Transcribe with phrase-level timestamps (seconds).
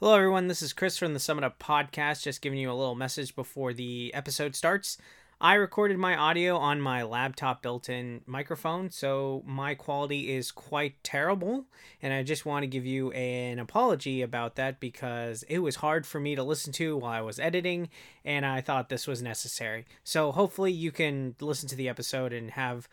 [0.00, 0.46] Hello, everyone.
[0.46, 3.72] This is Chris from the Summit Up Podcast, just giving you a little message before
[3.72, 4.96] the episode starts.
[5.40, 11.02] I recorded my audio on my laptop built in microphone, so my quality is quite
[11.02, 11.64] terrible.
[12.00, 16.06] And I just want to give you an apology about that because it was hard
[16.06, 17.88] for me to listen to while I was editing,
[18.24, 19.84] and I thought this was necessary.
[20.04, 22.88] So hopefully, you can listen to the episode and have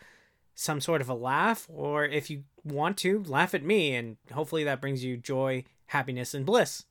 [0.55, 4.63] some sort of a laugh, or if you want to, laugh at me, and hopefully
[4.63, 6.83] that brings you joy, happiness, and bliss.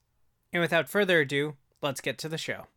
[0.54, 2.68] And without further ado, let's get to the show.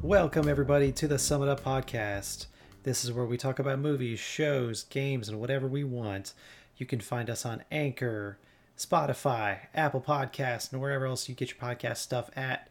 [0.00, 2.46] Welcome, everybody, to the Summit Up Podcast.
[2.84, 6.34] This is where we talk about movies, shows, games, and whatever we want.
[6.76, 8.38] You can find us on Anchor,
[8.76, 12.68] Spotify, Apple Podcasts, and wherever else you get your podcast stuff at.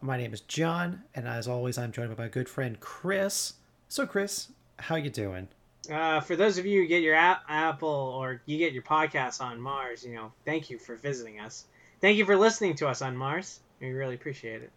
[0.00, 3.54] My name is John, and as always, I'm joined by my good friend Chris.
[3.88, 5.48] So, Chris, how you doing?
[5.92, 9.40] Uh, for those of you who get your app, Apple or you get your podcasts
[9.40, 11.64] on Mars, you know, thank you for visiting us.
[12.00, 13.58] Thank you for listening to us on Mars.
[13.80, 14.70] We really appreciate it.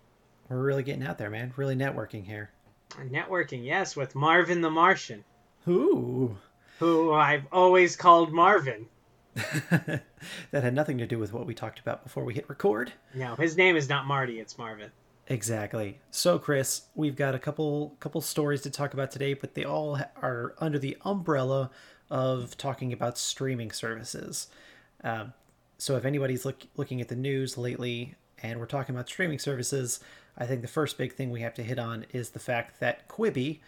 [0.50, 1.54] We're really getting out there, man.
[1.56, 2.50] Really networking here.
[2.98, 5.24] Networking, yes, with Marvin the Martian,
[5.66, 6.36] Who?
[6.80, 8.88] who I've always called Marvin.
[9.36, 10.04] that
[10.52, 12.92] had nothing to do with what we talked about before we hit record.
[13.14, 14.92] No, his name is not Marty, it's Marvin.
[15.32, 15.98] Exactly.
[16.10, 19.98] So, Chris, we've got a couple couple stories to talk about today, but they all
[20.22, 21.72] are under the umbrella
[22.10, 24.48] of talking about streaming services.
[25.06, 25.32] Um,
[25.78, 30.02] so, if anybody's look, looking at the news lately and we're talking about streaming services,
[30.38, 33.08] I think the first big thing we have to hit on is the fact that
[33.08, 33.60] Quibi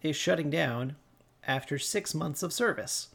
[0.00, 0.96] is shutting down
[1.46, 3.08] after six months of service.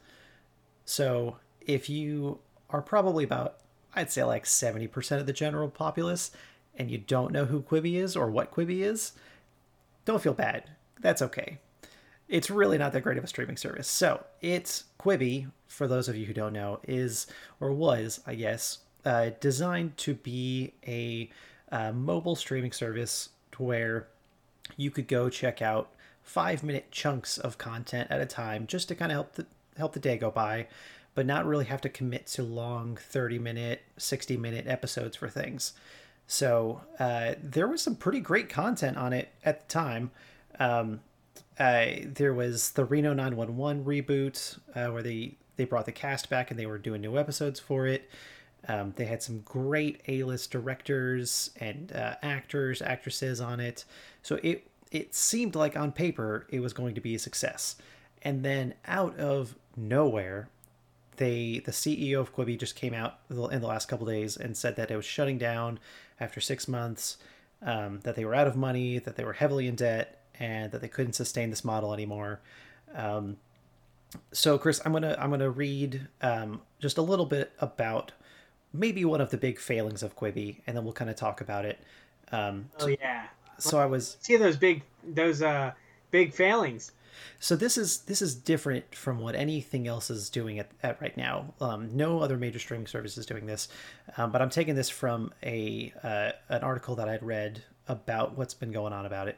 [0.86, 2.38] So, if you
[2.70, 3.62] are probably about,
[3.96, 6.30] I'd say like 70% of the general populace,
[6.78, 9.14] and you don't know who Quibi is or what Quibi is,
[10.06, 10.70] don't feel bad.
[11.00, 11.60] That's okay.
[12.28, 13.88] It's really not that great of a streaming service.
[13.88, 17.28] So, it's Quibi, for those of you who don't know, is,
[17.60, 21.30] or was, I guess, uh, designed to be a
[21.72, 24.08] uh, mobile streaming service where
[24.78, 28.96] you could go check out five minute chunks of content at a time just to
[28.96, 29.46] kind of help the
[29.78, 30.68] help the day go by
[31.14, 35.74] but not really have to commit to long 30 minute 60 minute episodes for things
[36.28, 40.12] so uh, there was some pretty great content on it at the time
[40.60, 41.00] um,
[41.60, 46.52] uh, there was the reno 911 reboot uh, where they they brought the cast back
[46.52, 48.10] and they were doing new episodes for it
[48.68, 53.86] um, they had some great A-list directors and uh, actors, actresses on it.
[54.22, 57.76] So it it seemed like on paper it was going to be a success.
[58.22, 60.50] And then out of nowhere,
[61.18, 64.76] they the CEO of Quibi just came out in the last couple days and said
[64.78, 65.80] that it was shutting down
[66.20, 67.18] after six months,
[67.62, 70.82] um, that they were out of money, that they were heavily in debt, and that
[70.82, 72.42] they couldn't sustain this model anymore.
[72.94, 73.38] Um,
[74.32, 78.12] so, Chris, I'm gonna I'm gonna read um, just a little bit about
[78.74, 81.66] maybe one of the big failings of Quibi, and then we'll kind of talk about
[81.66, 81.80] it.
[82.32, 83.28] Um, Oh yeah.
[83.58, 85.72] so I was See those big those uh
[86.12, 86.92] big failings.
[87.40, 91.16] So this is this is different from what anything else is doing at, at right
[91.16, 91.54] now.
[91.62, 93.68] Um, no other major streaming service is doing this,
[94.18, 98.54] um, but I'm taking this from a uh, an article that I'd read about what's
[98.54, 99.38] been going on about it.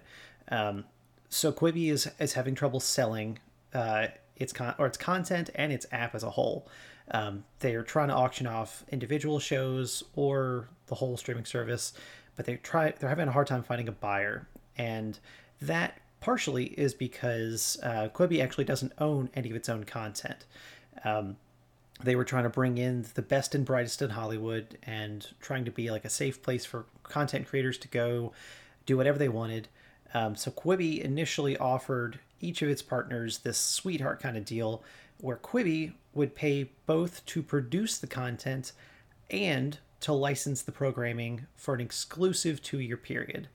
[0.50, 0.86] Um,
[1.30, 3.40] so Quibi is is having trouble selling
[3.74, 6.68] uh, its con or its content and its app as a whole.
[7.12, 11.94] Um, they are trying to auction off individual shows or the whole streaming service,
[12.36, 15.20] but they try they're having a hard time finding a buyer, and
[15.62, 20.44] that partially is because uh, Quibi actually doesn't own any of its own content.
[21.06, 21.38] Um,
[22.04, 25.72] they were trying to bring in the best and brightest in Hollywood and trying to
[25.72, 28.34] be like a safe place for content creators to go
[28.86, 29.70] do whatever they wanted.
[30.14, 34.84] Um, so Quibi initially offered each of its partners this sweetheart kind of deal
[35.22, 38.74] where Quibi would pay both to produce the content
[39.30, 43.48] and to license the programming for an exclusive two year period.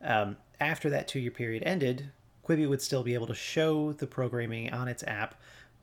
[0.00, 2.10] Um, after that two year period ended,
[2.46, 5.34] Quibi would still be able to show the programming on its app,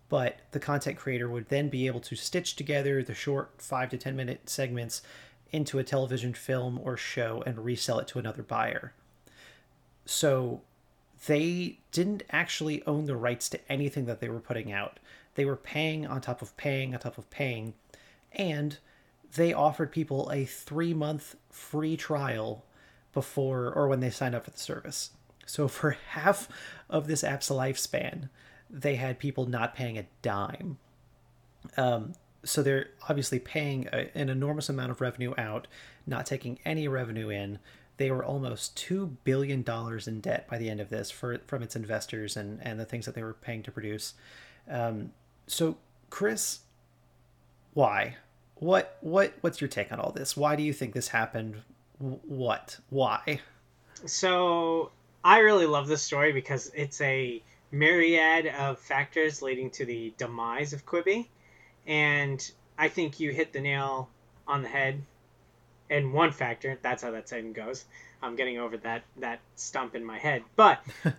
[0.10, 3.98] but the content creator would then be able to stitch together the short five to
[3.98, 5.02] 10 minute segments
[5.52, 8.94] into a television film or show and resell it to another buyer.
[10.06, 10.62] So
[11.28, 15.00] they didn't actually own the rights to anything that they were putting out.
[15.36, 17.74] They were paying on top of paying on top of paying,
[18.32, 18.78] and
[19.36, 22.66] they offered people a three month free trial
[23.14, 25.12] before or when they signed up for the service.
[25.50, 26.48] So for half
[26.90, 28.30] of this app's lifespan,
[28.70, 30.78] they had people not paying a dime.
[31.76, 32.14] Um,
[32.44, 35.68] so they're obviously paying a, an enormous amount of revenue out,
[36.06, 37.60] not taking any revenue in.
[37.98, 41.62] they were almost two billion dollars in debt by the end of this for from
[41.64, 44.14] its investors and and the things that they were paying to produce.
[44.70, 45.12] Um,
[45.48, 45.78] so,
[46.10, 46.60] Chris,
[47.74, 48.16] why?
[48.56, 50.38] What what what's your take on all this?
[50.38, 51.64] Why do you think this happened?
[51.98, 52.80] What?
[52.90, 53.42] Why?
[54.06, 54.92] So
[55.24, 60.72] I really love this story because it's a myriad of factors leading to the demise
[60.72, 61.28] of Quibi,
[61.86, 64.10] and I think you hit the nail
[64.48, 65.02] on the head.
[65.90, 67.84] And one factor, that's how that saying goes.
[68.22, 71.12] I'm getting over that that stump in my head, but uh,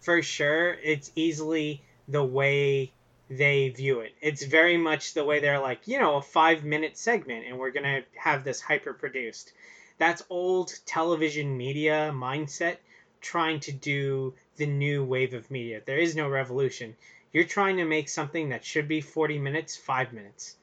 [0.00, 2.92] for sure, it's easily the way
[3.30, 4.14] they view it.
[4.20, 7.70] It's very much the way they're like, you know, a five minute segment, and we're
[7.70, 9.52] gonna have this hyper produced.
[9.98, 12.78] That's old television media mindset
[13.24, 15.80] trying to do the new wave of media.
[15.84, 16.94] There is no revolution.
[17.32, 20.56] You're trying to make something that should be 40 minutes, five minutes,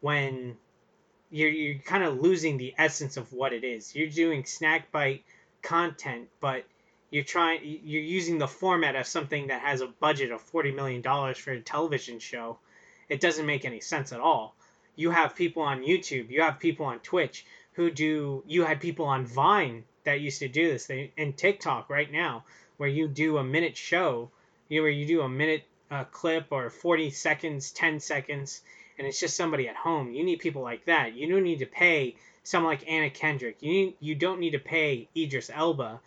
[0.00, 0.56] when
[1.30, 3.94] you're, you're kind of losing the essence of what it is.
[3.94, 5.24] You're doing snack bite
[5.62, 6.64] content, but
[7.10, 11.02] you're trying you're using the format of something that has a budget of 40 million
[11.02, 12.58] dollars for a television show
[13.08, 14.54] it doesn't make any sense at all
[14.96, 19.06] you have people on youtube you have people on twitch who do you had people
[19.06, 22.44] on vine that used to do this they and tiktok right now
[22.78, 24.30] where you do a minute show
[24.68, 28.62] you where you do a minute uh, clip or 40 seconds 10 seconds
[28.98, 31.66] and it's just somebody at home you need people like that you don't need to
[31.66, 36.00] pay someone like anna kendrick you need, you don't need to pay idris elba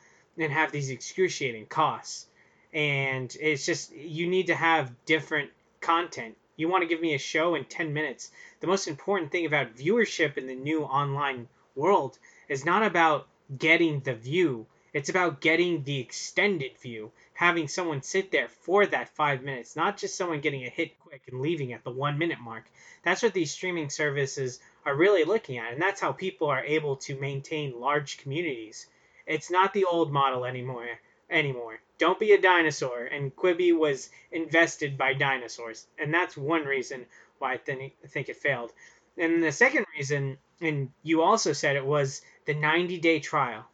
[0.44, 2.28] and have these excruciating costs.
[2.74, 5.50] And it's just you need to have different
[5.82, 6.36] content.
[6.56, 8.32] You want to give me a show in 10 minutes.
[8.60, 12.18] The most important thing about viewership in the new online world
[12.48, 14.68] is not about getting the view.
[14.94, 19.98] It's about getting the extended view, having someone sit there for that five minutes, not
[19.98, 22.66] just someone getting a hit quick and leaving at the one minute mark.
[23.04, 26.96] That's what these streaming services are really looking at, and that's how people are able
[26.98, 28.88] to maintain large communities.
[29.28, 30.88] It's not the old model anymore.
[31.30, 31.80] Anymore.
[32.00, 33.06] Don't be a dinosaur.
[33.06, 37.06] And Quibi was invested by dinosaurs, and that's one reason
[37.38, 38.74] why I think think it failed.
[39.18, 43.66] And the second reason, and you also said it was the 90 day trial.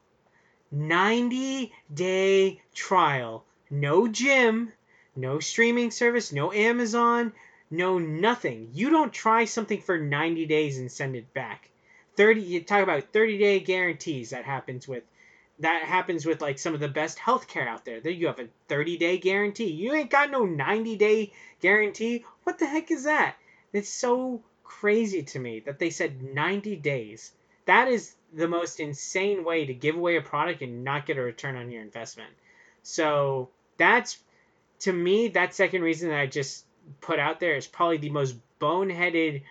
[0.71, 3.45] 90 day trial.
[3.69, 4.71] No gym,
[5.15, 7.33] no streaming service, no Amazon,
[7.71, 8.69] no nothing.
[8.73, 11.69] You don't try something for 90 days and send it back.
[12.17, 15.03] 30 you talk about 30 day guarantees that happens with
[15.59, 18.01] that happens with like some of the best healthcare out there.
[18.01, 19.71] There you have a 30 day guarantee.
[19.71, 22.25] You ain't got no 90 day guarantee.
[22.43, 23.35] What the heck is that?
[23.71, 27.31] It's so crazy to me that they said 90 days.
[27.65, 31.21] That is the most insane way to give away a product and not get a
[31.21, 32.31] return on your investment.
[32.83, 34.17] So that's
[34.79, 36.65] to me that second reason that I just
[37.01, 39.43] put out there is probably the most boneheaded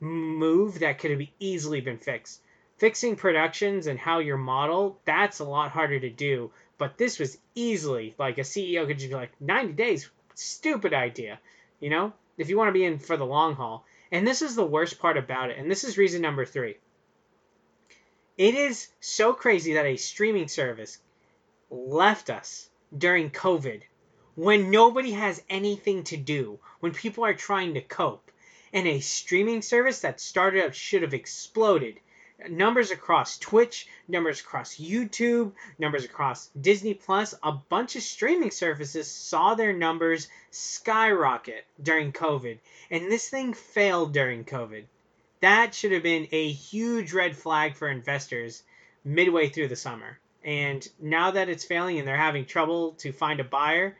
[0.00, 2.40] move that could have easily been fixed
[2.82, 6.50] fixing productions and how your model, that's a lot harder to do.
[6.78, 11.38] But this was easily like a CEO could just be like 90 days, stupid idea,
[11.78, 12.12] you know?
[12.36, 13.84] If you want to be in for the long haul.
[14.12, 15.58] And this is the worst part about it.
[15.58, 16.76] And this is reason number three.
[18.36, 20.98] It is so crazy that a streaming service
[21.70, 23.82] left us during COVID
[24.34, 28.30] when nobody has anything to do, when people are trying to cope.
[28.74, 31.98] And a streaming service that started up should have exploded
[32.48, 39.10] numbers across Twitch, numbers across YouTube, numbers across Disney Plus, a bunch of streaming services
[39.10, 42.58] saw their numbers skyrocket during COVID.
[42.90, 44.84] And this thing failed during COVID.
[45.40, 48.62] That should have been a huge red flag for investors
[49.04, 50.18] midway through the summer.
[50.44, 53.96] And now that it's failing and they're having trouble to find a buyer,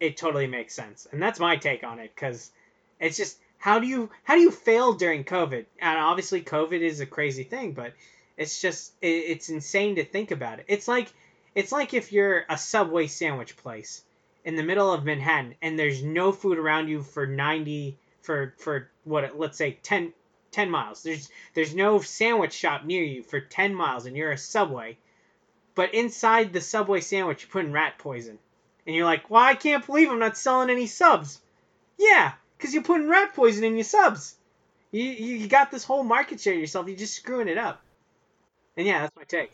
[0.00, 1.06] it totally makes sense.
[1.10, 2.50] And that's my take on it because
[3.00, 5.66] it's just how do you how do you fail during COVID?
[5.80, 7.92] And obviously, COVID is a crazy thing, but
[8.36, 10.66] it's just it, it's insane to think about it.
[10.68, 11.12] It's like
[11.54, 14.04] it's like if you're a Subway sandwich place
[14.44, 18.90] in the middle of Manhattan and there's no food around you for 90 for for
[19.04, 20.12] what let's say 10
[20.52, 21.02] 10 miles.
[21.02, 24.98] There's there's no sandwich shop near you for 10 miles and you're a Subway.
[25.74, 28.38] But inside the Subway sandwich you put in rat poison.
[28.86, 31.40] And you're like, "Well, I can't believe I'm not selling any subs."
[31.98, 34.34] Yeah, because you're putting rat poison in your subs.
[34.90, 36.88] You, you got this whole market share yourself.
[36.88, 37.82] You're just screwing it up.
[38.76, 39.52] And yeah, that's my take.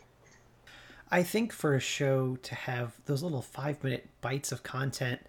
[1.11, 5.21] I think for a show to have those little five minute bites of content,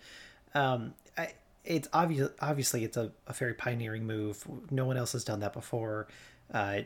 [0.54, 2.30] um, I, it's obvious.
[2.40, 4.44] Obviously, it's a, a very pioneering move.
[4.72, 6.08] No one else has done that before.
[6.54, 6.82] Uh,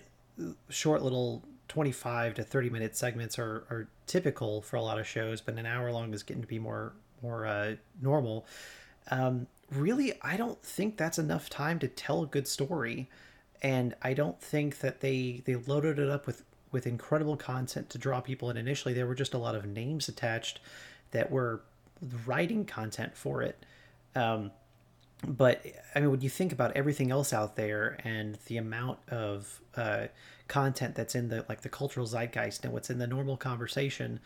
[0.69, 5.39] short little 25 to 30 minute segments are, are typical for a lot of shows,
[5.41, 8.45] but an hour long is getting to be more more uh, normal.
[9.11, 13.09] Um, really, I don't think that's enough time to tell a good story.
[13.61, 17.97] And I don't think that they they loaded it up with with incredible content to
[17.97, 18.57] draw people in.
[18.57, 20.59] Initially, there were just a lot of names attached
[21.11, 21.61] that were
[22.25, 23.65] writing content for it.
[24.15, 24.51] Um,
[25.27, 29.59] but I mean, when you think about everything else out there and the amount of
[29.75, 30.07] uh,
[30.47, 34.19] content that's in the like the cultural zeitgeist and what's in the normal conversation,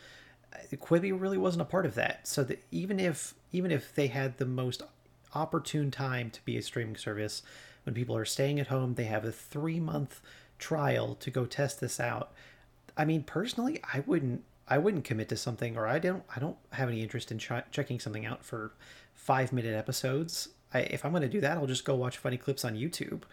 [0.73, 2.27] Quibi really wasn't a part of that.
[2.27, 4.83] So that even if even if they had the most
[5.35, 7.43] opportune time to be a streaming service,
[7.83, 10.21] when people are staying at home, they have a three month
[10.59, 12.31] trial to go test this out.
[12.95, 16.57] I mean, personally, I wouldn't I wouldn't commit to something, or I don't I don't
[16.71, 18.71] have any interest in ch- checking something out for
[19.13, 20.49] five minute episodes.
[20.73, 23.23] I, if I'm going to do that, I'll just go watch funny clips on YouTube.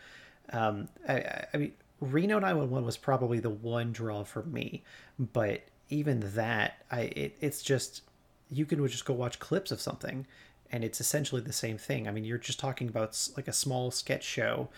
[0.52, 4.83] Um, I, I mean, Reno 911 was probably the one draw for me,
[5.19, 8.02] but even that, I it, it's just
[8.50, 10.26] you can just go watch clips of something,
[10.72, 12.08] and it's essentially the same thing.
[12.08, 14.68] I mean, you're just talking about like a small sketch show.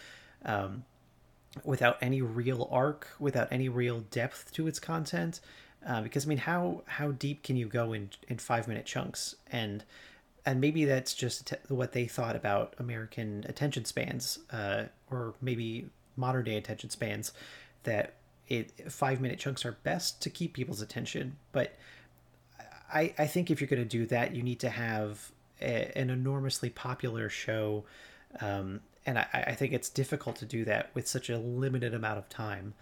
[0.45, 0.85] Um,
[1.65, 5.41] without any real arc, without any real depth to its content,
[5.87, 9.35] uh, because I mean, how how deep can you go in in five minute chunks?
[9.51, 9.85] And
[10.47, 16.45] and maybe that's just what they thought about American attention spans, uh, or maybe modern
[16.45, 17.33] day attention spans,
[17.85, 18.15] that
[18.49, 21.37] it five minute chunks are best to keep people's attention.
[21.53, 21.77] But
[22.93, 25.33] I I think if you're going to do that, you need to have
[25.63, 27.85] a, an enormously popular show.
[28.41, 32.19] Um, and I, I think it's difficult to do that with such a limited amount
[32.19, 32.75] of time.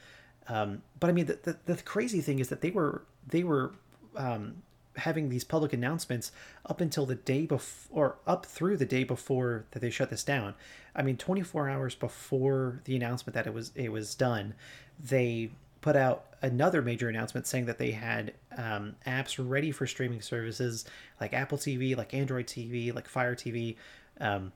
[0.49, 3.75] Um, but I mean, the, the, the crazy thing is that they were they were
[4.17, 4.63] um,
[4.97, 6.33] having these public announcements
[6.67, 10.25] up until the day before, or up through the day before that they shut this
[10.25, 10.55] down.
[10.95, 14.55] I mean, 24 hours before the announcement that it was it was done,
[14.99, 20.21] they put out another major announcement saying that they had um, apps ready for streaming
[20.21, 20.85] services
[21.21, 23.77] like Apple TV, like Android TV, like Fire TV.
[24.21, 24.53] Um,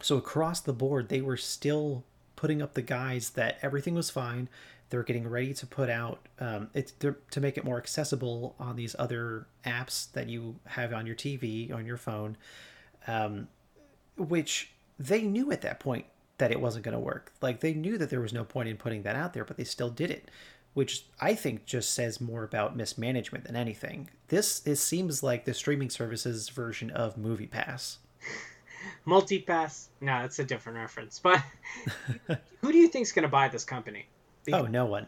[0.00, 2.04] so across the board, they were still
[2.36, 4.48] putting up the guys that everything was fine.
[4.90, 8.94] They're getting ready to put out um, it's to make it more accessible on these
[8.98, 12.36] other apps that you have on your TV on your phone,
[13.06, 13.48] um,
[14.16, 16.06] which they knew at that point
[16.38, 17.32] that it wasn't going to work.
[17.40, 19.64] Like they knew that there was no point in putting that out there, but they
[19.64, 20.30] still did it,
[20.74, 24.10] which I think just says more about mismanagement than anything.
[24.28, 27.98] This it seems like the streaming services version of Movie Pass.
[29.06, 29.88] Multipass?
[30.00, 31.18] No, that's a different reference.
[31.18, 31.42] But
[32.60, 34.06] who do you think's going to buy this company?
[34.44, 35.06] Because oh, no one.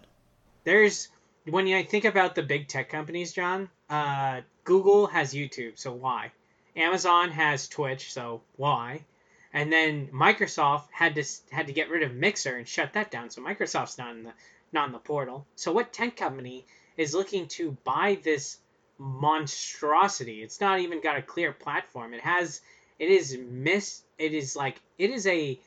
[0.64, 1.08] There's
[1.48, 3.68] when you think about the big tech companies, John.
[3.88, 6.32] Uh, Google has YouTube, so why?
[6.76, 9.04] Amazon has Twitch, so why?
[9.52, 13.30] And then Microsoft had to had to get rid of Mixer and shut that down,
[13.30, 14.32] so Microsoft's not in the
[14.74, 15.46] not in the portal.
[15.54, 16.66] So what tech company
[16.96, 18.58] is looking to buy this
[18.98, 20.42] monstrosity?
[20.42, 22.12] It's not even got a clear platform.
[22.12, 22.60] It has
[22.98, 25.58] it is miss it is like it is a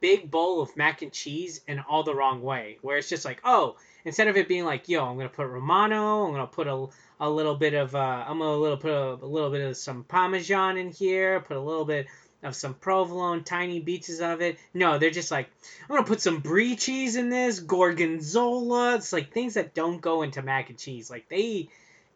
[0.00, 2.78] big bowl of mac and cheese in all the wrong way.
[2.82, 6.26] Where it's just like, oh, instead of it being like, yo, I'm gonna put Romano,
[6.26, 6.86] I'm gonna put a,
[7.20, 10.04] a little bit of uh, I'm gonna little put a, a little bit of some
[10.04, 12.06] Parmesan in here, put a little bit
[12.42, 14.58] of some provolone, tiny pieces of it.
[14.72, 15.50] No, they're just like,
[15.82, 18.96] I'm gonna put some brie cheese in this, gorgonzola.
[18.96, 21.10] It's like things that don't go into mac and cheese.
[21.10, 21.68] Like they,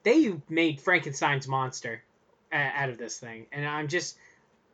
[0.03, 2.03] they made Frankenstein's monster
[2.53, 4.17] out of this thing, and I'm just,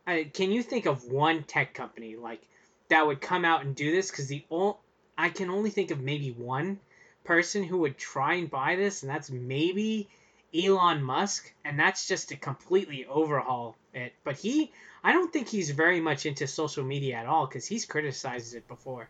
[0.05, 2.41] I, can you think of one tech company like
[2.89, 4.75] that would come out and do this because the only
[5.17, 6.79] I can only think of maybe one
[7.23, 10.07] person who would try and buy this, and that's maybe
[10.53, 14.13] Elon Musk, and that's just to completely overhaul it.
[14.23, 14.71] But he,
[15.03, 18.67] I don't think he's very much into social media at all because he's criticized it
[18.67, 19.09] before.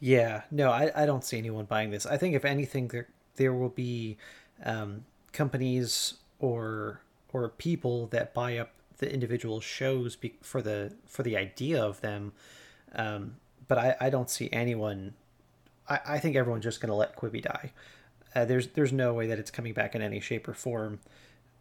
[0.00, 2.06] Yeah, no, I, I don't see anyone buying this.
[2.06, 4.18] I think if anything, there there will be
[4.64, 7.00] um, companies or
[7.32, 12.00] or people that buy up the individual shows be, for the for the idea of
[12.00, 12.32] them.
[12.94, 13.36] Um,
[13.68, 15.14] but I, I don't see anyone.
[15.88, 17.72] I, I think everyone's just going to let Quibi die.
[18.34, 21.00] Uh, there's there's no way that it's coming back in any shape or form.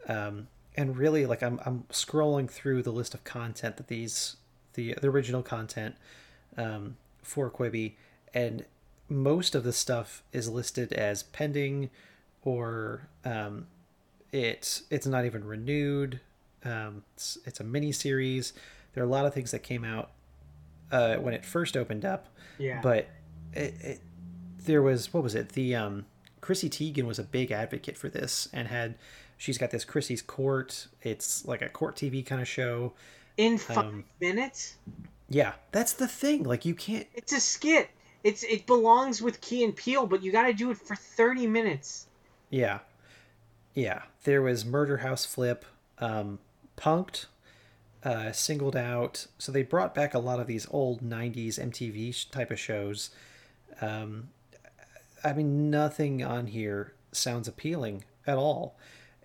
[0.08, 4.38] Um, and really, like I'm I'm scrolling through the list of content that these
[4.74, 5.96] the the original content
[6.58, 7.94] um, for Quibi,
[8.34, 8.66] and
[9.10, 11.90] most of the stuff is listed as pending,
[12.44, 13.68] or um,
[14.32, 16.22] it's it's not even renewed
[16.64, 18.54] um, it's, it's a mini series.
[18.94, 20.12] There are a lot of things that came out
[20.92, 22.28] uh, when it first opened up.
[22.58, 22.82] Yeah.
[22.82, 23.08] But
[23.54, 24.02] it, it,
[24.66, 25.50] there was what was it?
[25.50, 26.06] The um,
[26.42, 28.96] Chrissy Teigen was a big advocate for this and had
[29.38, 30.88] she's got this Chrissy's Court.
[31.02, 32.94] It's like a court TV kind of show.
[33.38, 34.76] In five um, minutes.
[35.30, 36.44] Yeah, that's the thing.
[36.44, 37.08] Like you can't.
[37.14, 37.90] It's a skit.
[38.24, 41.48] It's it belongs with Key and Peele, but you got to do it for thirty
[41.48, 42.08] minutes.
[42.50, 42.80] Yeah,
[43.74, 44.04] yeah.
[44.26, 45.66] There was Murder House Flip.
[46.00, 46.40] Um,
[46.78, 47.28] Punked,
[48.04, 49.28] uh, singled out.
[49.38, 53.12] So they brought back a lot of these old '90s MTV type of shows.
[53.80, 54.30] Um,
[55.24, 58.78] I mean, nothing on here sounds appealing at all,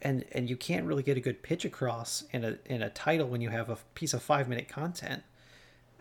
[0.03, 3.29] and and you can't really get a good pitch across in a in a title
[3.29, 5.23] when you have a piece of five minute content.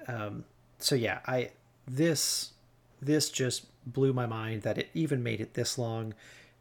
[0.08, 0.46] Um,
[0.80, 1.52] so yeah, I
[1.88, 2.54] this
[3.02, 6.14] this just blew my mind that it even made it this long,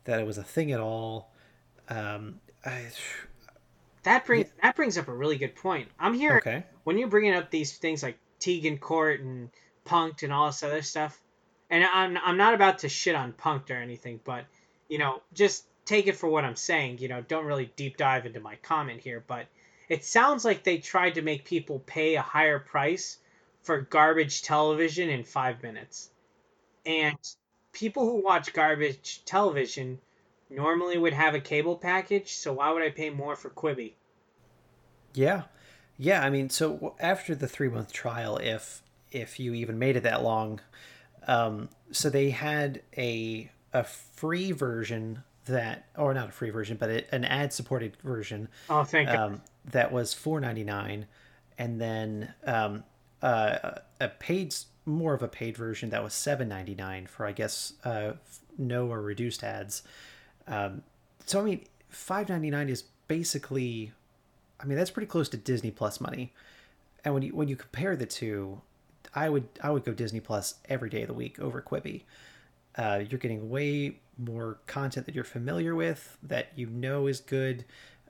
[0.05, 1.33] that it was a thing at all.
[1.89, 2.87] Um, I,
[4.05, 4.63] that brings yeah.
[4.63, 5.89] that brings up a really good point.
[5.99, 6.65] I'm here okay.
[6.85, 9.51] when you're bringing up these things like Teigen Court and
[9.87, 11.21] Punked and all this other stuff.
[11.75, 14.45] And I'm I'm not about to shit on Punked or anything, but
[14.89, 16.99] you know, just take it for what I'm saying.
[16.99, 19.47] You know, don't really deep dive into my comment here, but
[19.89, 23.19] it sounds like they tried to make people pay a higher price
[23.63, 26.11] for garbage television in five minutes.
[26.87, 27.19] And
[27.73, 29.99] people who watch garbage television
[30.49, 33.95] normally would have a cable package, so why would I pay more for Quibi?
[35.13, 35.43] Yeah.
[35.99, 40.23] Yeah, I mean, so after the 3-month trial if if you even made it that
[40.23, 40.61] long,
[41.27, 46.91] um, so they had a a free version that or not a free version, but
[46.91, 48.49] it, an ad supported version.
[48.71, 51.05] Oh, thank um, That was 4.99
[51.59, 52.85] and then um,
[53.23, 54.55] uh, a paid
[54.87, 58.13] more of a paid version that was 7.99 for I guess uh,
[58.59, 59.83] no or reduced ads.
[60.47, 60.83] Um,
[61.27, 63.93] so I mean, five ninety nine is basically,
[64.61, 66.33] I mean, that's pretty close to Disney Plus money.
[67.05, 68.61] And when you when you compare the two,
[69.15, 72.03] I would I would go Disney Plus every day of the week over Quibi.
[72.77, 77.65] Uh, you're getting way more content that you're familiar with, that you know is good,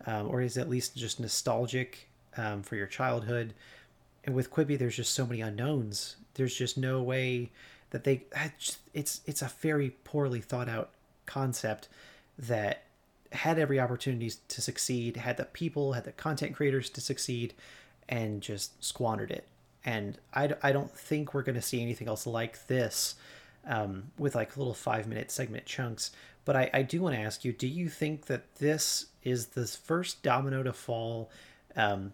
[0.07, 3.55] um, or is at least just nostalgic um, for your childhood.
[4.25, 6.17] And with Quibi, there's just so many unknowns.
[6.35, 7.51] There's just no way
[7.91, 8.25] that they.
[8.95, 10.91] It's it's a very poorly thought out
[11.27, 11.89] concept
[12.39, 12.85] that
[13.33, 17.53] had every opportunity to succeed, had the people, had the content creators to succeed,
[18.09, 19.47] and just squandered it.
[19.85, 23.17] And I, I don't think we're going to see anything else like this
[23.67, 26.11] um, with like little five minute segment chunks.
[26.45, 29.67] But I, I do want to ask you do you think that this is the
[29.67, 31.31] first domino to fall
[31.77, 32.13] um,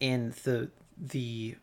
[0.00, 1.56] in the, the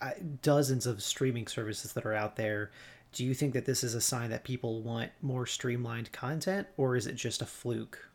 [0.00, 0.10] uh,
[0.42, 2.70] dozens of streaming services that are out there
[3.12, 6.96] do you think that this is a sign that people want more streamlined content or
[6.96, 8.08] is it just a fluke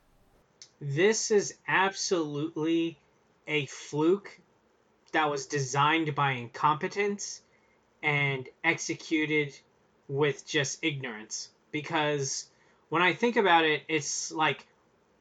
[0.81, 2.97] this is absolutely
[3.47, 4.39] a fluke
[5.09, 7.41] that was designed by incompetence
[8.01, 9.53] and executed
[10.07, 11.49] with just ignorance.
[11.71, 12.49] Because
[12.89, 14.65] when i think about it it's like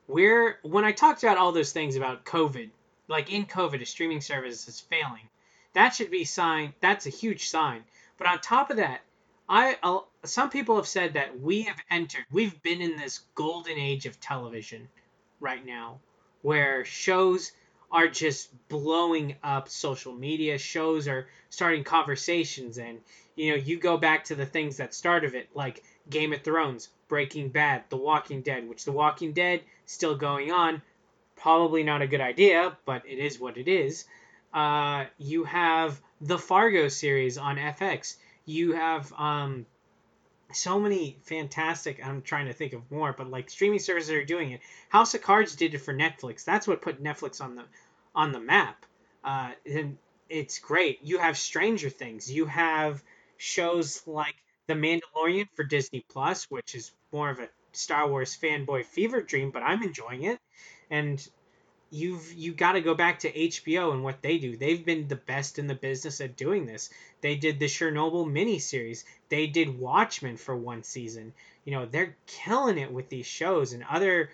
[0.07, 2.70] we're when i talked about all those things about covid
[3.09, 5.29] like in covid a streaming service is failing.
[5.74, 7.85] That should be sign that's a huge sign.
[8.16, 9.03] But on top of that
[9.48, 9.77] I
[10.24, 14.20] some people have said that we have entered, we've been in this golden age of
[14.20, 14.88] television
[15.40, 16.01] right now,
[16.42, 17.53] where shows
[17.90, 20.59] are just blowing up social media.
[20.59, 23.01] Shows are starting conversations, and
[23.37, 26.88] you know, you go back to the things that started it, like Game of Thrones,
[27.09, 30.83] Breaking Bad, The Walking Dead, which The Walking Dead still going on.
[31.37, 34.05] Probably not a good idea, but it is what it is.
[34.53, 38.16] Uh, you have the Fargo series on FX
[38.48, 39.66] you have um,
[40.52, 44.52] so many fantastic i'm trying to think of more but like streaming services are doing
[44.52, 44.61] it.
[44.88, 46.44] House of cards did it for netflix.
[46.44, 47.64] That's what put netflix on the
[48.14, 48.87] on the map.
[49.22, 51.00] Uh, and it's great.
[51.02, 52.30] You have stranger things.
[52.30, 53.02] You have
[53.37, 54.34] shows like
[54.66, 59.50] the mandalorian for disney plus which is more of a star wars fanboy fever dream
[59.50, 60.38] but i'm enjoying it.
[60.90, 61.26] And
[61.90, 64.57] you've you got to go back to HBO and what they do.
[64.57, 66.90] They've been the best in the business at doing this.
[67.20, 69.05] They did the Chernobyl miniseries.
[69.29, 71.33] They did Watchmen for one season.
[71.64, 74.31] You know, they're killing it with these shows and other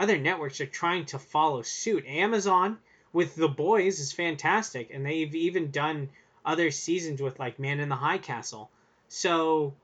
[0.00, 2.06] other networks are trying to follow suit.
[2.06, 2.78] Amazon
[3.12, 6.08] with The Boys is fantastic and they've even done
[6.44, 8.70] other seasons with like Man in the High Castle.
[9.08, 9.74] So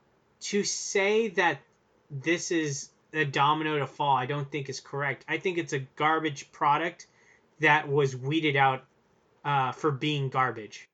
[0.41, 1.59] to say that
[2.09, 5.25] this is a domino to fall, I don't think is correct.
[5.27, 7.07] I think it's a garbage product
[7.59, 8.83] that was weeded out
[9.43, 10.87] uh, for being garbage.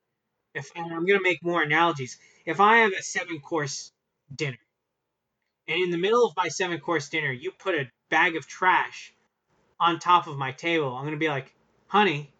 [0.54, 3.90] If I'm gonna make more analogies, if I have a seven course
[4.34, 4.58] dinner,
[5.66, 9.14] and in the middle of my seven course dinner, you put a bag of trash
[9.80, 11.54] on top of my table, I'm gonna be like,
[11.86, 12.30] honey,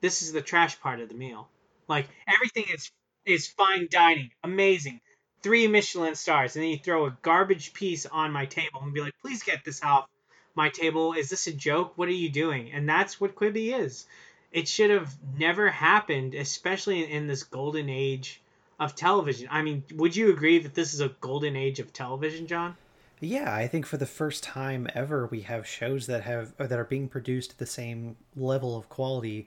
[0.00, 1.48] this is the trash part of the meal.
[1.88, 2.90] Like everything is
[3.24, 5.00] is fine dining, amazing
[5.42, 9.00] three Michelin stars, and then you throw a garbage piece on my table and be
[9.00, 10.08] like, please get this off
[10.54, 11.12] my table.
[11.12, 11.92] Is this a joke?
[11.96, 12.72] What are you doing?
[12.72, 14.06] And that's what Quibi is.
[14.52, 18.42] It should have never happened, especially in, this golden age
[18.80, 19.48] of television.
[19.50, 22.76] I mean, would you agree that this is a golden age of television, John?
[23.20, 26.84] Yeah, I think for the first time ever, we have shows that have that are
[26.84, 29.46] being produced at the same level of quality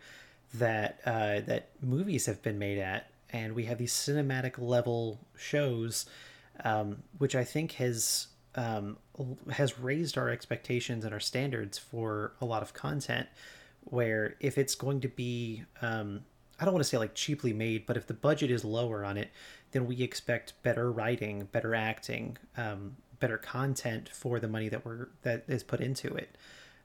[0.53, 6.05] that uh, that movies have been made at and we have these cinematic level shows
[6.63, 8.97] um, which I think has um,
[9.51, 13.27] has raised our expectations and our standards for a lot of content.
[13.85, 16.23] Where if it's going to be, um,
[16.59, 19.17] I don't want to say like cheaply made, but if the budget is lower on
[19.17, 19.29] it,
[19.71, 25.09] then we expect better writing, better acting, um, better content for the money that we're
[25.23, 26.37] that is put into it.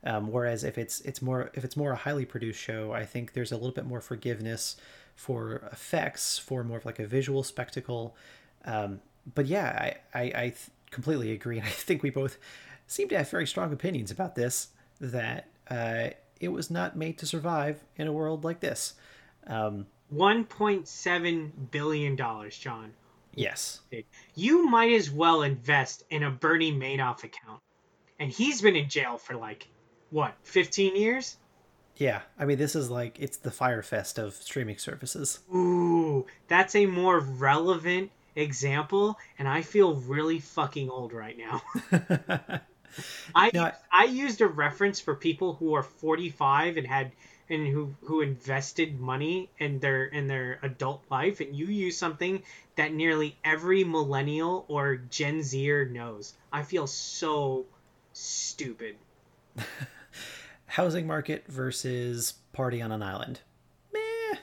[0.04, 3.32] Um, whereas if it's it's more if it's more a highly produced show, I think
[3.34, 4.76] there's a little bit more forgiveness
[5.18, 8.16] for effects, for more of like a visual spectacle.
[8.64, 9.00] Um,
[9.34, 10.54] but yeah, I I, I
[10.92, 12.38] completely agree, and I think we both
[12.86, 14.68] seem to have very strong opinions about this.
[15.00, 18.94] That uh, it was not made to survive in a world like this.
[19.48, 22.92] Um, One point seven billion dollars, John.
[23.34, 23.80] Yes.
[24.34, 27.60] You might as well invest in a Bernie Madoff account,
[28.20, 29.68] and he's been in jail for like
[30.10, 31.36] what, 15 years?
[31.98, 35.40] Yeah, I mean, this is like it's the Fyre Fest of streaming services.
[35.52, 41.62] Ooh, that's a more relevant example, and I feel really fucking old right now.
[43.34, 47.10] I no, I, I used a reference for people who are 45 and had
[47.50, 52.44] and who who invested money in their in their adult life, and you use something
[52.76, 56.34] that nearly every millennial or Gen Zer knows.
[56.52, 57.66] I feel so
[58.12, 58.94] stupid.
[60.68, 63.40] housing market versus party on an island.
[63.92, 64.38] Meh.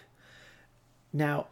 [1.13, 1.47] Now,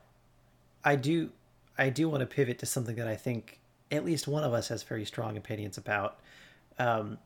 [0.83, 1.29] I do
[1.77, 3.59] I do want to pivot to something that I think
[3.91, 6.19] at least one of us has very strong opinions about.
[6.77, 7.17] Um,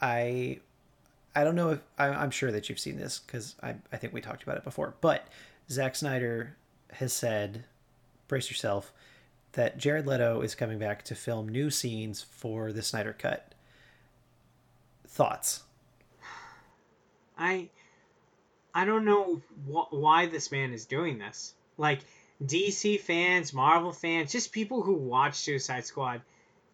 [0.00, 0.60] I
[1.34, 4.12] I don't know if I, am sure that you've seen this because I I think
[4.12, 5.28] we talked about it before, but
[5.70, 6.56] Zack Snyder
[6.94, 7.64] has said,
[8.28, 8.92] brace yourself,
[9.52, 13.54] that Jared Leto is coming back to film new scenes for the Snyder Cut.
[15.06, 15.64] Thoughts?
[17.38, 17.68] I
[18.74, 21.54] I don't know wh- why this man is doing this.
[21.76, 22.00] Like
[22.44, 26.22] DC fans, Marvel fans, just people who watch Suicide Squad,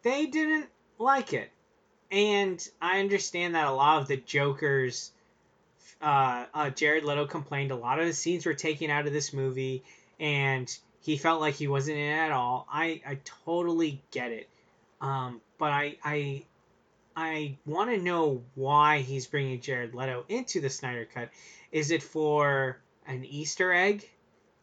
[0.03, 0.67] they didn't
[0.99, 1.49] like it.
[2.11, 5.11] And I understand that a lot of the Joker's
[6.01, 9.33] uh, uh, Jared Leto complained a lot of the scenes were taken out of this
[9.33, 9.83] movie
[10.19, 12.67] and he felt like he wasn't in it at all.
[12.71, 14.49] I, I totally get it.
[15.01, 16.43] Um, but I, I
[17.15, 21.29] I want to know why he's bringing Jared Leto into the Snyder Cut.
[21.71, 24.09] Is it for an Easter egg?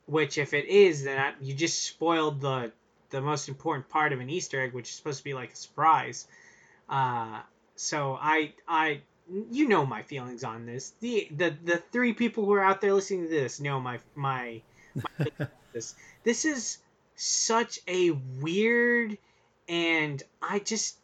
[0.07, 2.73] Which, if it is, then I, you just spoiled the
[3.11, 5.57] the most important part of an Easter egg, which is supposed to be like a
[5.57, 6.27] surprise.
[6.89, 7.41] Uh,
[7.77, 9.01] so I I
[9.51, 10.93] you know my feelings on this.
[11.01, 14.63] The the the three people who are out there listening to this know my my,
[14.95, 15.27] my
[15.73, 15.95] this.
[16.25, 16.79] This is
[17.15, 19.17] such a weird
[19.69, 20.97] and I just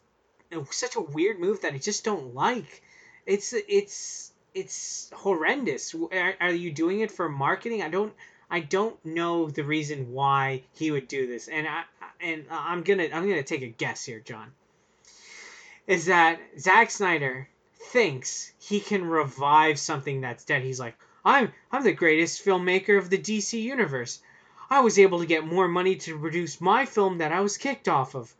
[0.71, 2.81] such a weird move that I just don't like.
[3.25, 5.93] It's it's it's horrendous.
[5.93, 7.81] Are, are you doing it for marketing?
[7.81, 8.13] I don't
[8.49, 11.83] I don't know the reason why he would do this, and I
[12.19, 14.51] and I'm gonna I'm gonna take a guess here, John.
[15.85, 17.49] Is that Zack Snyder
[17.91, 20.63] thinks he can revive something that's dead?
[20.63, 24.19] He's like, I'm I'm the greatest filmmaker of the DC universe.
[24.71, 27.87] I was able to get more money to produce my film that I was kicked
[27.87, 28.33] off of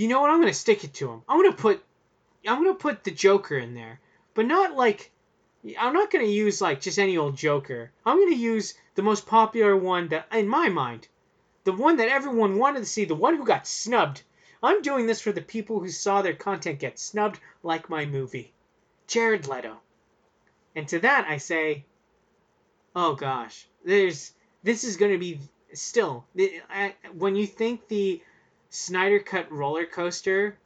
[0.00, 0.30] you know what?
[0.30, 1.22] I'm gonna stick it to him.
[1.28, 1.84] I'm gonna put
[2.48, 4.00] I'm gonna put the Joker in there,
[4.32, 5.10] but not like
[5.78, 7.90] I'm not gonna use like just any old Joker.
[8.06, 11.06] I'm gonna use the most popular one that in my mind,
[11.64, 14.22] the one that everyone wanted to see, the one who got snubbed.
[14.62, 18.54] I'm doing this for the people who saw their content get snubbed, like my movie,
[19.06, 19.80] Jared Leto.
[20.74, 21.84] And to that I say,
[22.96, 24.32] oh gosh, there's
[24.62, 25.40] this is gonna be
[25.74, 26.24] still
[26.74, 28.22] uh, when you think the
[28.70, 30.56] Snyder Cut roller coaster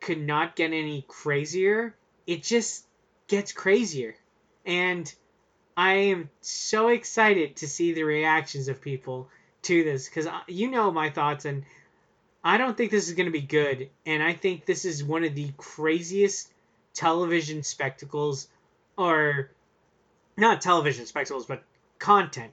[0.00, 1.94] could not get any crazier.
[2.26, 2.86] It just
[3.28, 4.14] gets crazier.
[4.66, 5.12] And
[5.76, 9.28] I am so excited to see the reactions of people
[9.62, 11.64] to this because you know my thoughts, and
[12.44, 13.88] I don't think this is going to be good.
[14.04, 16.52] And I think this is one of the craziest
[16.92, 18.48] television spectacles,
[18.98, 19.50] or
[20.36, 21.62] not television spectacles, but
[21.98, 22.52] content,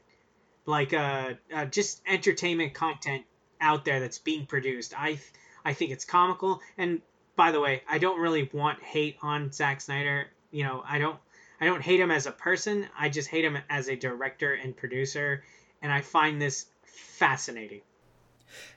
[0.65, 3.26] like uh, uh just entertainment content
[3.62, 4.93] out there that's being produced.
[4.98, 5.20] I
[5.65, 6.62] I think it's comical.
[6.78, 7.02] And
[7.36, 10.28] by the way, I don't really want hate on Zack Snyder.
[10.52, 11.20] You know, I don't
[11.60, 12.88] I don't hate him as a person.
[12.98, 15.43] I just hate him as a director and producer,
[15.82, 17.82] and I find this fascinating.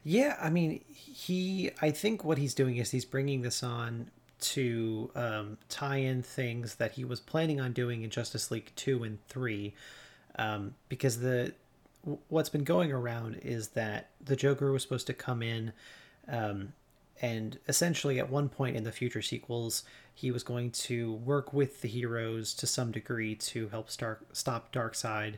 [0.03, 1.71] Yeah, I mean, he.
[1.81, 6.77] I think what he's doing is he's bringing this on to um, tie in things
[6.77, 9.75] that he was planning on doing in Justice League two and three,
[10.39, 11.53] um, because the
[12.29, 15.73] what's been going around is that the Joker was supposed to come in,
[16.29, 16.73] um,
[17.21, 19.83] and essentially at one point in the future sequels,
[20.15, 25.35] he was going to work with the heroes to some degree to help stop Darkseid.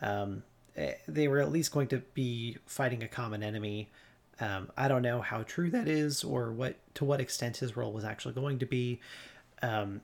[0.00, 0.44] Um,
[0.76, 3.90] eh, they were at least going to be fighting a common enemy.
[4.38, 7.92] Um, I don't know how true that is or what to what extent his role
[7.92, 9.00] was actually going to be,
[9.62, 10.02] um,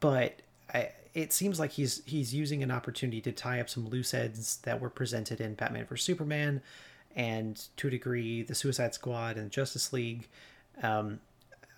[0.00, 4.14] but I, it seems like he's he's using an opportunity to tie up some loose
[4.14, 6.62] ends that were presented in Batman vs Superman,
[7.14, 10.28] and to a degree the Suicide Squad and Justice League.
[10.82, 11.20] Um,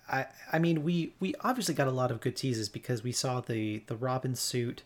[0.09, 3.41] I I mean we we obviously got a lot of good teases because we saw
[3.41, 4.83] the the Robin suit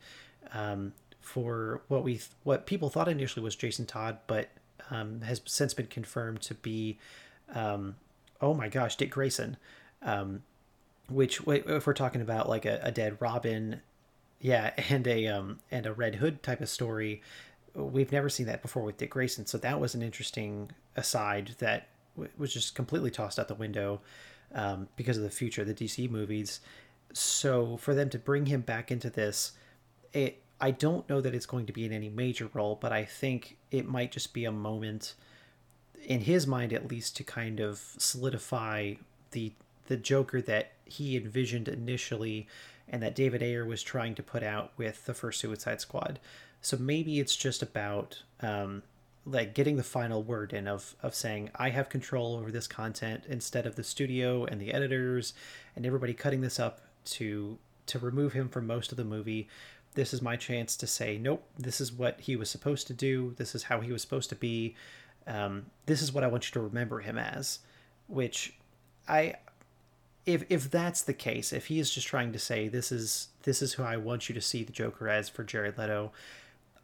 [0.54, 4.50] um, for what we what people thought initially was Jason Todd, but
[4.90, 6.98] um, has since been confirmed to be
[7.54, 7.96] um,
[8.42, 9.58] oh my gosh Dick Grayson,
[10.02, 10.44] um,
[11.10, 13.82] which if we're talking about like a, a dead Robin,
[14.40, 17.22] yeah, and a um and a Red Hood type of story.
[17.74, 21.90] We've never seen that before with Dick Grayson, so that was an interesting aside that
[22.38, 24.02] was just completely tossed out the window
[24.56, 26.60] um, because of the future of the DC movies.
[27.14, 29.52] So for them to bring him back into this,
[30.14, 33.06] it I don't know that it's going to be in any major role, but I
[33.06, 35.14] think it might just be a moment
[36.04, 38.96] in his mind at least to kind of solidify
[39.32, 39.54] the
[39.88, 42.48] the Joker that he envisioned initially
[42.90, 46.20] and that David Ayer was trying to put out with the first Suicide Squad.
[46.62, 48.84] So maybe it's just about um,
[49.26, 53.24] like getting the final word in of of saying I have control over this content
[53.28, 55.34] instead of the studio and the editors
[55.76, 59.48] and everybody cutting this up to to remove him from most of the movie.
[59.94, 61.44] This is my chance to say nope.
[61.58, 63.34] This is what he was supposed to do.
[63.38, 64.76] This is how he was supposed to be.
[65.26, 67.60] Um, this is what I want you to remember him as.
[68.08, 68.54] Which
[69.08, 69.36] I
[70.28, 73.62] if if that's the case, if he is just trying to say this is this
[73.62, 76.12] is who I want you to see the Joker as for Jared Leto,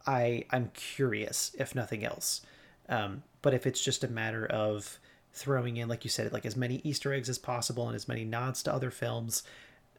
[0.08, 2.42] I I'm curious if nothing else.
[2.90, 4.98] Um, but if it's just a matter of
[5.34, 8.24] throwing in, like you said, like as many Easter eggs as possible and as many
[8.24, 9.44] nods to other films,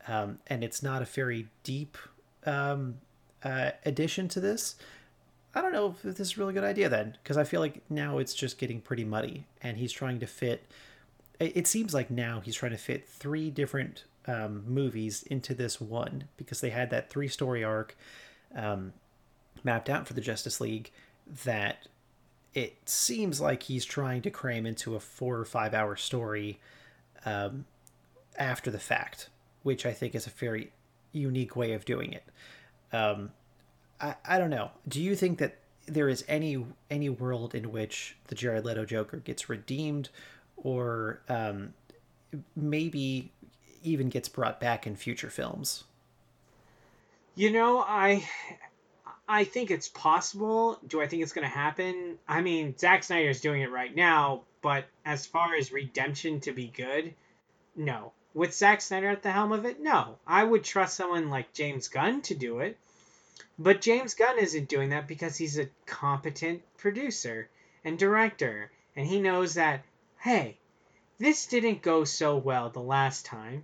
[0.09, 1.98] um, and it's not a very deep
[2.46, 2.96] um,
[3.42, 4.76] uh, addition to this,
[5.54, 7.83] I don't know if this is a really good idea then, because I feel like
[7.90, 10.64] now it's just getting pretty muddy, and he's trying to fit.
[11.40, 16.25] It seems like now he's trying to fit three different um, movies into this one
[16.37, 17.97] because they had that three story arc.
[18.55, 18.92] Um,
[19.64, 20.90] mapped out for the Justice League
[21.44, 21.88] that
[22.53, 26.61] it seems like he's trying to cram into a four or five hour story
[27.25, 27.64] um,
[28.38, 29.31] after the fact,
[29.62, 30.70] which I think is a very
[31.12, 32.25] unique way of doing it.
[32.92, 33.33] Um,
[34.01, 34.70] I, I don't know.
[34.87, 39.18] Do you think that there is any any world in which the Jared Leto Joker
[39.18, 40.11] gets redeemed,
[40.57, 41.75] or um,
[42.57, 43.33] maybe
[43.83, 45.85] even gets brought back in future films?
[47.35, 48.25] You know, I
[49.29, 50.79] I think it's possible.
[50.87, 52.19] Do I think it's going to happen?
[52.29, 56.53] I mean, Zack Snyder is doing it right now, but as far as redemption to
[56.53, 57.14] be good,
[57.75, 58.12] no.
[58.35, 60.19] With Zack Snyder at the helm of it, no.
[60.27, 62.77] I would trust someone like James Gunn to do it.
[63.59, 67.49] But James Gunn isn't doing that because he's a competent producer
[67.85, 68.71] and director.
[68.97, 69.85] And he knows that,
[70.24, 70.56] hey,
[71.18, 73.62] this didn't go so well the last time.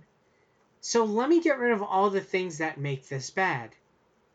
[0.79, 3.71] So let me get rid of all the things that make this bad.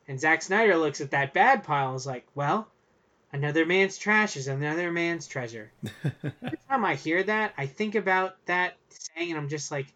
[0.08, 2.66] And Zack Snyder looks at that bad pile and is like, well,
[3.32, 5.70] another man's trash is another man's treasure.
[6.24, 9.86] Every time I hear that, I think about that saying and I'm just like,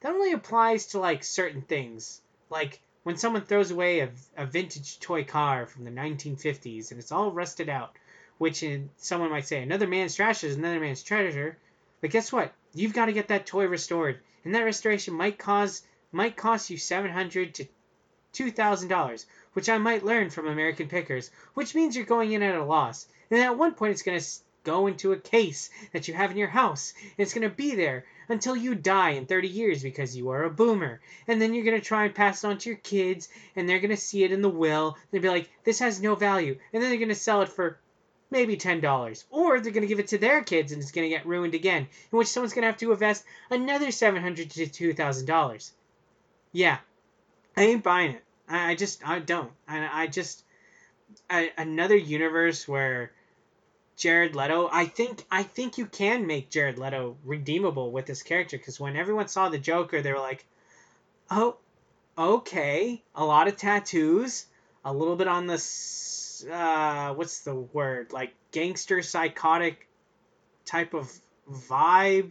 [0.00, 2.20] that only applies to like certain things.
[2.50, 7.12] Like when someone throws away a, a vintage toy car from the 1950s and it's
[7.12, 7.96] all rusted out,
[8.36, 11.56] which in, someone might say another man's trash is another man's treasure.
[12.00, 12.52] But guess what?
[12.74, 15.82] You've got to get that toy restored, and that restoration might cause
[16.12, 17.66] might cost you seven hundred to
[18.32, 22.42] two thousand dollars, which I might learn from American Pickers, which means you're going in
[22.42, 23.06] at a loss.
[23.30, 24.26] And at one point, it's going to
[24.64, 26.92] go into a case that you have in your house.
[27.02, 30.44] And it's going to be there until you die in 30 years because you are
[30.44, 31.00] a boomer.
[31.26, 33.80] And then you're going to try and pass it on to your kids, and they're
[33.80, 34.96] going to see it in the will.
[35.10, 36.58] They'll be like, this has no value.
[36.72, 37.78] And then they're going to sell it for
[38.30, 39.24] maybe $10.
[39.30, 41.54] Or they're going to give it to their kids and it's going to get ruined
[41.54, 45.70] again, in which someone's going to have to invest another 700 to $2,000.
[46.52, 46.78] Yeah,
[47.56, 48.24] I ain't buying it.
[48.48, 49.50] I, I just I don't.
[49.66, 50.44] I, I just
[51.28, 53.12] I, another universe where
[53.96, 54.68] Jared Leto.
[54.72, 58.96] I think I think you can make Jared Leto redeemable with this character because when
[58.96, 60.44] everyone saw the Joker, they were like,
[61.30, 61.56] "Oh,
[62.16, 64.46] okay, a lot of tattoos,
[64.84, 65.58] a little bit on the
[66.44, 69.86] uh, what's the word like gangster psychotic
[70.64, 71.12] type of
[71.50, 72.30] vibe."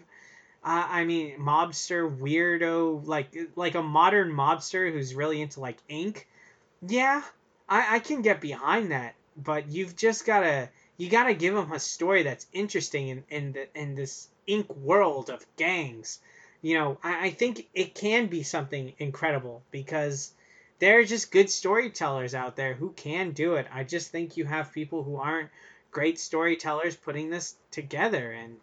[0.63, 6.27] Uh, I mean, mobster weirdo, like like a modern mobster who's really into like ink.
[6.85, 7.21] Yeah,
[7.69, 11.79] I, I can get behind that, but you've just gotta you gotta give him a
[11.79, 16.19] story that's interesting in in the in this ink world of gangs.
[16.61, 20.31] You know, I, I think it can be something incredible because
[20.79, 23.67] there are just good storytellers out there who can do it.
[23.73, 25.49] I just think you have people who aren't
[25.91, 28.57] great storytellers putting this together and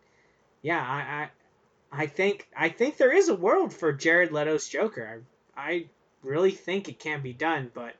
[0.62, 5.22] yeah, I, I, I think I think there is a world for Jared Leto's Joker.
[5.56, 5.84] I, I
[6.22, 7.94] really think it can be done, but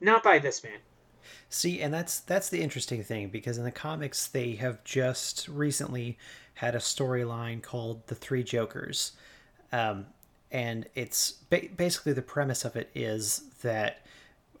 [0.00, 0.78] not by this man.
[1.50, 6.16] See, and that's that's the interesting thing because in the comics they have just recently
[6.54, 9.12] had a storyline called the Three Jokers,
[9.72, 10.06] um,
[10.50, 14.00] and it's ba- basically the premise of it is that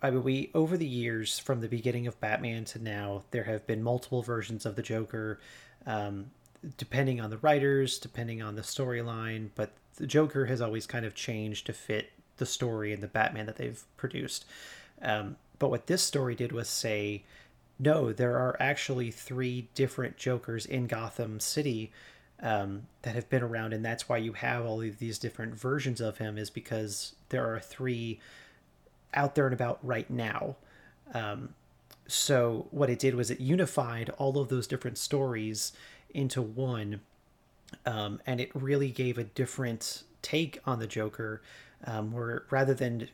[0.02, 3.66] I mean we over the years from the beginning of Batman to now there have
[3.66, 5.40] been multiple versions of the Joker.
[5.86, 6.30] Um,
[6.76, 11.14] depending on the writers, depending on the storyline, but the Joker has always kind of
[11.14, 14.44] changed to fit the story and the Batman that they've produced.
[15.02, 17.24] Um, but what this story did was say,
[17.78, 21.92] no, there are actually three different Jokers in Gotham City
[22.42, 26.00] um, that have been around, and that's why you have all of these different versions
[26.00, 28.20] of him, is because there are three
[29.14, 30.56] out there and about right now.
[31.14, 31.50] Um,
[32.06, 35.72] so what it did was it unified all of those different stories
[36.10, 37.00] into one,
[37.84, 41.42] um, and it really gave a different take on the Joker
[41.84, 43.08] um, where rather than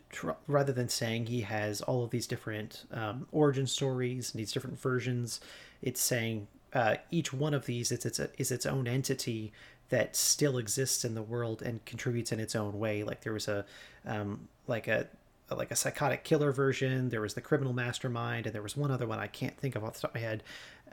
[0.47, 4.81] rather than saying he has all of these different um, origin stories and these different
[4.81, 5.41] versions,
[5.83, 9.53] it's saying uh, each one of these is its is its own entity
[9.91, 13.05] that still exists in the world and contributes in its own way.
[13.05, 13.65] Like there was a
[14.05, 15.07] um, like a
[15.51, 17.11] like a psychotic killer version.
[17.11, 19.85] There was the criminal mastermind, and there was one other one I can't think of
[19.85, 20.43] off the top of my head.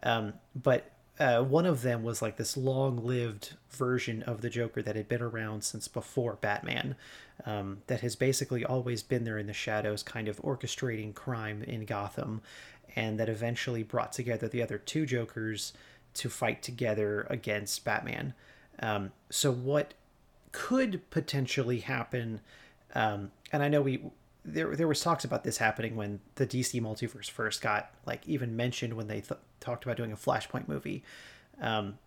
[0.04, 4.96] Um, but uh, one of them was like this long-lived version of the Joker that
[4.96, 6.96] had been around since before Batman,
[7.46, 11.86] um, that has basically always been there in the shadows, kind of orchestrating crime in
[11.86, 12.42] Gotham,
[12.96, 15.74] and that eventually brought together the other two Jokers
[16.14, 18.34] to fight together against Batman.
[18.80, 19.94] Um, so what
[20.52, 22.42] could potentially happen,
[22.94, 24.04] um, and I know we
[24.44, 28.56] there there was talks about this happening when the DC multiverse first got like even
[28.56, 31.04] mentioned when they th- talked about doing a Flashpoint movie.
[31.62, 32.00] Um,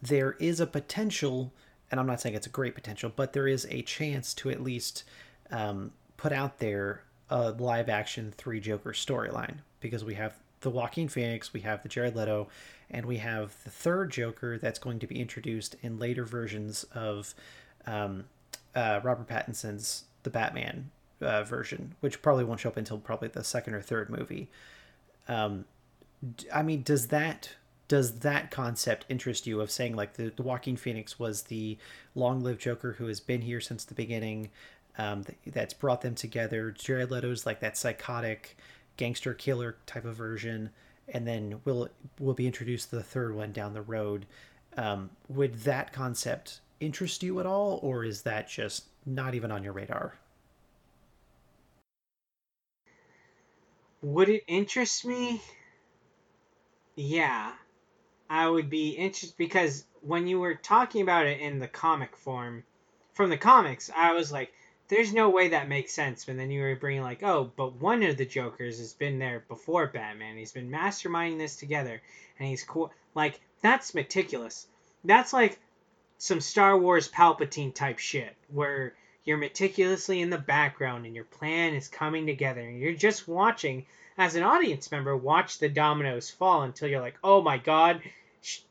[0.00, 1.52] there is a potential,
[1.90, 4.62] and I'm not saying it's a great potential, but there is a chance to at
[4.62, 5.04] least
[5.50, 11.08] um, put out there a live action three Joker storyline because we have the Joaquin
[11.08, 12.48] Phoenix, we have the Jared Leto,
[12.90, 17.34] and we have the third Joker that's going to be introduced in later versions of
[17.86, 18.24] um,
[18.74, 20.90] uh, Robert Pattinson's The Batman
[21.20, 24.48] uh, version, which probably won't show up until probably the second or third movie.
[25.28, 25.64] Um,
[26.52, 27.54] I mean, does that
[27.88, 31.76] does that concept interest you of saying like the, the Joaquin Phoenix was the
[32.14, 34.50] long-lived Joker who has been here since the beginning,
[34.96, 36.70] um, that's brought them together.
[36.70, 38.56] Jared Leto's like that psychotic
[39.00, 40.70] gangster killer type of version,
[41.08, 41.88] and then will
[42.20, 44.26] will be introduced the third one down the road.
[44.76, 49.64] Um, would that concept interest you at all, or is that just not even on
[49.64, 50.18] your radar?
[54.02, 55.42] Would it interest me?
[56.94, 57.52] Yeah.
[58.28, 62.64] I would be interested because when you were talking about it in the comic form,
[63.14, 64.52] from the comics, I was like,
[64.90, 66.24] there's no way that makes sense.
[66.24, 69.44] But then you were bringing like, oh, but one of the Jokers has been there
[69.48, 70.36] before Batman.
[70.36, 72.02] He's been masterminding this together,
[72.38, 72.92] and he's cool.
[73.14, 74.66] Like that's meticulous.
[75.04, 75.58] That's like
[76.18, 78.92] some Star Wars Palpatine type shit where
[79.24, 83.86] you're meticulously in the background and your plan is coming together and you're just watching
[84.18, 88.00] as an audience member watch the dominoes fall until you're like oh my god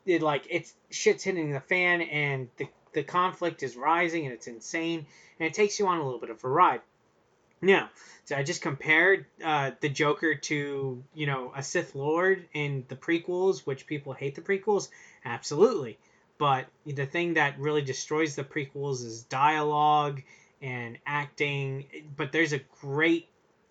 [0.04, 4.46] it like it's shit's hitting the fan and the the conflict is rising and it's
[4.46, 5.06] insane
[5.38, 6.80] and it takes you on a little bit of a ride.
[7.62, 7.90] Now
[8.30, 12.94] so i just compared uh, the joker to you know a sith lord in the
[12.94, 14.88] prequels which people hate the prequels
[15.24, 15.98] absolutely.
[16.38, 20.22] But the thing that really destroys the prequels is dialogue
[20.62, 23.28] and acting but there's a great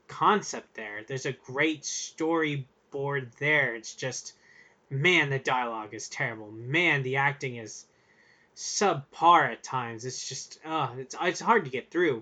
[0.07, 1.03] concept there.
[1.07, 3.75] There's a great storyboard there.
[3.75, 4.33] It's just
[4.89, 6.51] man the dialogue is terrible.
[6.51, 7.85] Man the acting is
[8.59, 12.21] subpar at times it's just uh it's, it's hard to get through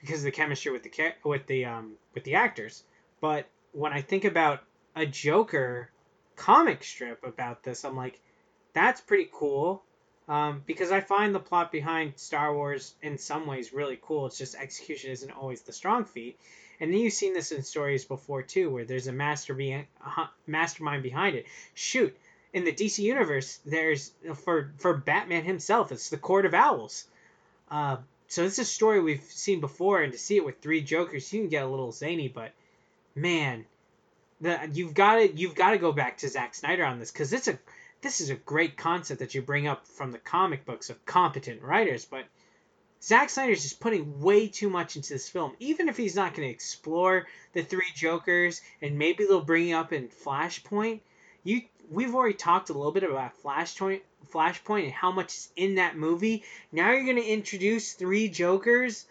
[0.00, 0.90] because of the chemistry with the
[1.22, 2.82] with the um with the actors
[3.20, 4.64] but when i think about
[4.96, 5.88] a joker
[6.34, 8.20] comic strip about this i'm like
[8.72, 9.80] that's pretty cool
[10.28, 14.26] um, because I find the plot behind Star Wars in some ways really cool.
[14.26, 16.38] It's just execution isn't always the strong feat.
[16.78, 19.88] And then you've seen this in stories before too, where there's a master be-
[20.46, 21.46] mastermind behind it.
[21.74, 22.16] Shoot,
[22.52, 27.04] in the DC universe, there's for for Batman himself, it's the Court of Owls.
[27.70, 27.98] Uh,
[28.28, 31.32] so this is a story we've seen before, and to see it with three Jokers,
[31.32, 32.28] you can get a little zany.
[32.28, 32.52] But
[33.14, 33.66] man,
[34.40, 37.32] the you've got to you've got to go back to Zack Snyder on this because
[37.32, 37.58] it's a
[38.02, 41.62] this is a great concept that you bring up from the comic books of competent
[41.62, 42.24] writers, but
[43.02, 45.54] Zack Snyder's just putting way too much into this film.
[45.58, 49.74] Even if he's not going to explore the three Jokers and maybe they'll bring it
[49.74, 51.00] up in Flashpoint,
[51.42, 54.00] you we've already talked a little bit about Flashpoint,
[54.32, 56.44] Flashpoint, and how much is in that movie.
[56.72, 59.06] Now you're gonna introduce three Jokers,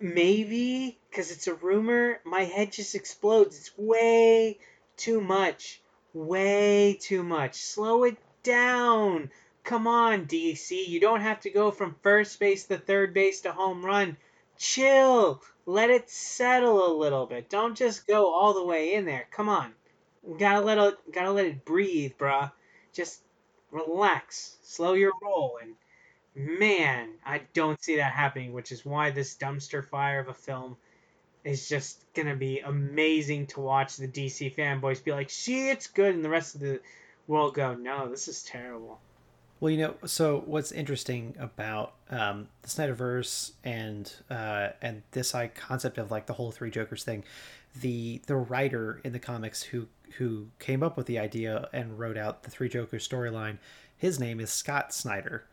[0.00, 2.20] maybe because it's a rumor.
[2.24, 3.58] My head just explodes.
[3.58, 4.58] It's way
[4.96, 5.80] too much,
[6.14, 7.56] way too much.
[7.56, 9.30] Slow it down.
[9.64, 10.88] Come on, DC.
[10.88, 14.16] You don't have to go from first base to third base to home run.
[14.56, 15.42] Chill.
[15.66, 17.50] Let it settle a little bit.
[17.50, 19.26] Don't just go all the way in there.
[19.30, 19.74] Come on.
[20.36, 22.52] Gotta let it, gotta let it breathe, bruh.
[22.92, 23.22] Just
[23.70, 24.56] relax.
[24.62, 25.58] Slow your roll.
[25.62, 25.74] And
[26.58, 30.76] man, I don't see that happening, which is why this dumpster fire of a film
[31.44, 36.14] is just gonna be amazing to watch the DC fanboys be like, see, it's good,
[36.14, 36.80] and the rest of the
[37.26, 39.00] world go, no, this is terrible.
[39.60, 45.98] Well, you know, so what's interesting about um, the Snyderverse and uh, and this concept
[45.98, 47.24] of like the whole three Jokers thing,
[47.80, 52.16] the the writer in the comics who who came up with the idea and wrote
[52.16, 53.58] out the three Jokers storyline,
[53.96, 55.44] his name is Scott Snyder.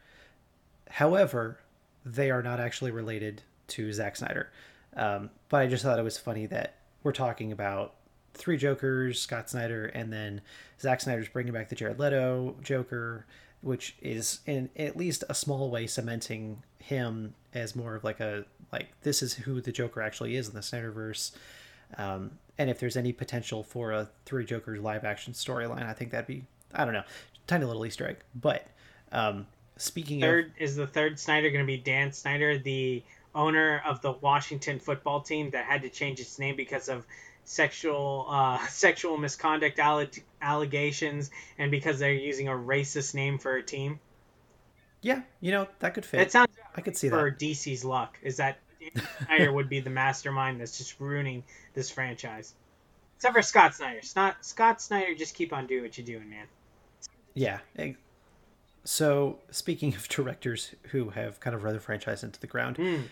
[0.90, 1.60] However,
[2.06, 4.52] they are not actually related to Zack Snyder.
[4.96, 7.96] Um, but I just thought it was funny that we're talking about
[8.34, 10.42] three Jokers, Scott Snyder, and then
[10.80, 13.26] Zack Snyder's bringing back the Jared Leto Joker
[13.66, 18.46] which is in at least a small way cementing him as more of like a
[18.72, 21.32] like this is who the Joker actually is in the Snyderverse.
[21.98, 26.12] Um, and if there's any potential for a three Jokers live action storyline, I think
[26.12, 27.04] that'd be I don't know,
[27.48, 28.18] tiny little Easter egg.
[28.36, 28.68] But
[29.12, 29.48] um,
[29.78, 33.04] speaking third of, is the third Snyder going to be Dan Snyder, the
[33.34, 37.06] owner of the Washington football team that had to change its name because of
[37.44, 39.80] sexual uh, sexual misconduct
[40.42, 44.00] allegations and because they're using a racist name for a team.
[45.02, 46.22] Yeah, you know that could fit.
[46.22, 46.50] It sounds.
[46.76, 47.22] I could see for that.
[47.22, 48.58] For DC's luck is that
[49.26, 52.54] Snyder would be the mastermind that's just ruining this franchise.
[53.18, 54.02] Except for Scott Snyder.
[54.02, 56.46] Scott Scott Snyder, just keep on doing what you're doing, man.
[57.34, 57.60] Yeah.
[58.84, 63.04] So speaking of directors who have kind of run the franchise into the ground, mm.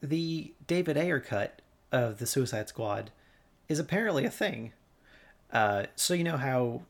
[0.00, 3.10] the David Ayer cut of the Suicide Squad
[3.68, 4.72] is apparently a thing.
[5.52, 6.82] Uh, so you know how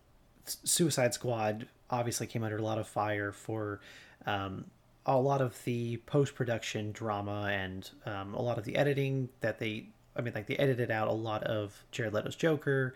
[0.44, 3.80] Suicide Squad obviously came under a lot of fire for
[4.26, 4.66] um,
[5.08, 9.58] a lot of the post production drama and um, a lot of the editing that
[9.58, 9.86] they.
[10.14, 12.94] I mean, like they edited out a lot of Jared Leto's Joker.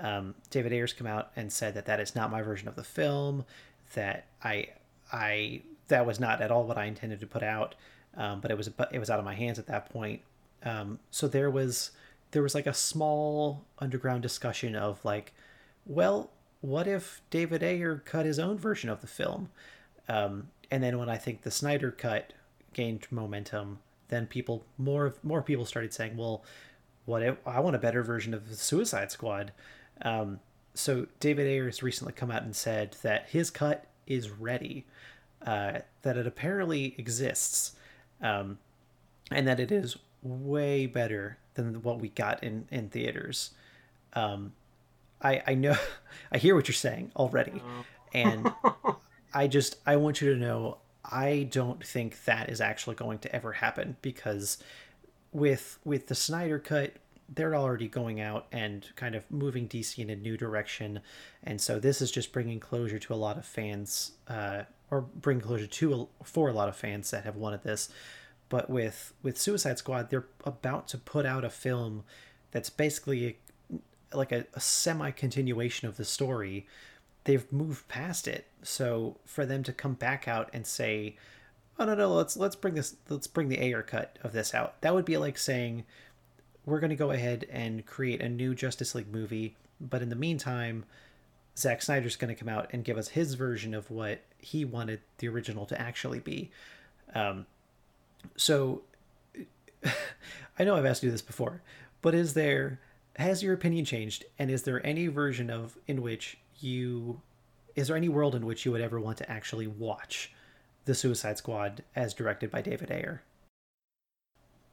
[0.00, 2.84] Um, David Ayer's come out and said that that is not my version of the
[2.84, 3.44] film.
[3.94, 4.68] That I
[5.12, 7.74] I that was not at all what I intended to put out.
[8.16, 10.22] Um, but it was it was out of my hands at that point.
[10.64, 11.90] Um, so there was
[12.32, 15.32] there was like a small underground discussion of like,
[15.86, 19.50] well, what if David Ayer cut his own version of the film?
[20.08, 22.32] Um, and then when I think the Snyder cut
[22.72, 26.42] gained momentum, then people more more people started saying, well,
[27.04, 29.52] what if I want a better version of the Suicide Squad?
[30.00, 30.40] Um,
[30.72, 34.86] so David Ayer has recently come out and said that his cut is ready,
[35.46, 37.72] uh, that it apparently exists,
[38.22, 38.58] um,
[39.30, 43.50] and that it is way better than what we got in in theaters.
[44.14, 44.54] Um,
[45.20, 45.76] I I know
[46.32, 47.62] I hear what you're saying already,
[48.14, 48.50] and
[49.34, 53.34] I just I want you to know I don't think that is actually going to
[53.34, 54.58] ever happen because
[55.32, 56.94] with with the Snyder cut
[57.34, 61.00] they're already going out and kind of moving DC in a new direction,
[61.42, 65.40] and so this is just bringing closure to a lot of fans, uh, or bring
[65.40, 67.88] closure to for a lot of fans that have wanted this.
[68.48, 72.04] But with with Suicide Squad, they're about to put out a film
[72.50, 73.38] that's basically
[74.12, 76.66] a, like a, a semi continuation of the story.
[77.24, 81.16] They've moved past it, so for them to come back out and say,
[81.78, 84.80] "Oh no, no, let's let's bring this, let's bring the Ayer cut of this out,"
[84.82, 85.84] that would be like saying,
[86.66, 90.16] "We're going to go ahead and create a new Justice League movie, but in the
[90.16, 90.84] meantime."
[91.54, 95.00] Zack Snyder's going to come out and give us his version of what he wanted
[95.18, 96.50] the original to actually be.
[97.14, 97.44] Um,
[98.36, 98.80] so
[100.58, 101.62] I know I've asked you this before,
[102.00, 102.80] but is there
[103.16, 107.20] has your opinion changed and is there any version of in which you
[107.74, 110.32] is there any world in which you would ever want to actually watch
[110.84, 113.22] the Suicide Squad as directed by David Ayer?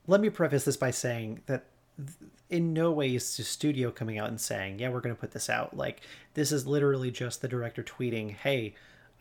[0.06, 1.66] Let me preface this by saying that
[2.50, 5.32] in no way is the studio coming out and saying, "Yeah, we're going to put
[5.32, 6.02] this out." Like
[6.34, 8.76] this is literally just the director tweeting, "Hey,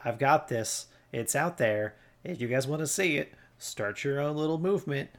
[0.04, 0.86] I've got this.
[1.12, 1.94] It's out there.
[2.24, 5.10] If you guys want to see it, start your own little movement.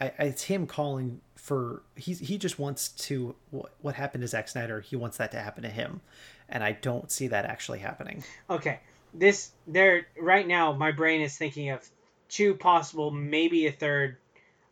[0.00, 4.48] I, it's him calling for he he just wants to what, what happened to Zack
[4.48, 4.80] Snyder.
[4.80, 6.00] He wants that to happen to him,
[6.48, 8.22] and I don't see that actually happening.
[8.48, 8.80] Okay,
[9.12, 10.72] this there right now.
[10.72, 11.86] My brain is thinking of
[12.28, 14.16] two possible, maybe a third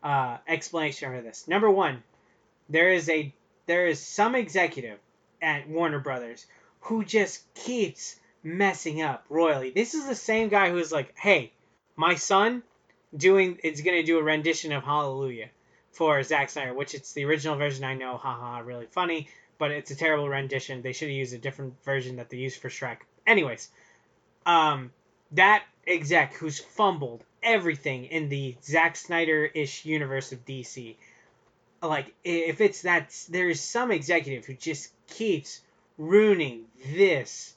[0.03, 1.47] uh, explanation for this.
[1.49, 2.03] Number one,
[2.68, 3.35] there is a
[3.66, 4.99] there is some executive
[5.41, 6.47] at Warner Brothers
[6.81, 9.70] who just keeps messing up royally.
[9.70, 11.53] This is the same guy who's like, "Hey,
[11.97, 12.62] my son
[13.16, 15.49] doing is going to do a rendition of Hallelujah
[15.93, 19.29] for Zack Snyder, which it's the original version I know, haha, really funny,
[19.63, 20.83] but it's a terrible rendition.
[20.83, 22.97] They should have used a different version that they used for Shrek.
[23.25, 23.71] Anyways,
[24.45, 24.91] um
[25.31, 30.97] that exec who's fumbled everything in the Zack Snyder-ish universe of DC.
[31.81, 35.61] Like if it's that there's some executive who just keeps
[35.97, 36.65] ruining
[36.97, 37.55] this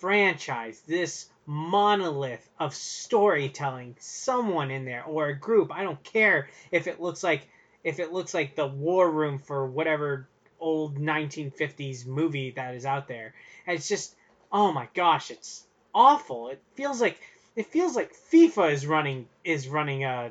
[0.00, 6.86] franchise, this monolith of storytelling, someone in there or a group, I don't care if
[6.86, 7.48] it looks like
[7.82, 10.28] if it looks like the war room for whatever
[10.64, 13.34] old 1950s movie that is out there.
[13.66, 14.16] And it's just
[14.54, 16.48] oh my gosh, it's awful.
[16.48, 17.20] It feels like
[17.56, 20.30] it feels like FIFA is running is running uh,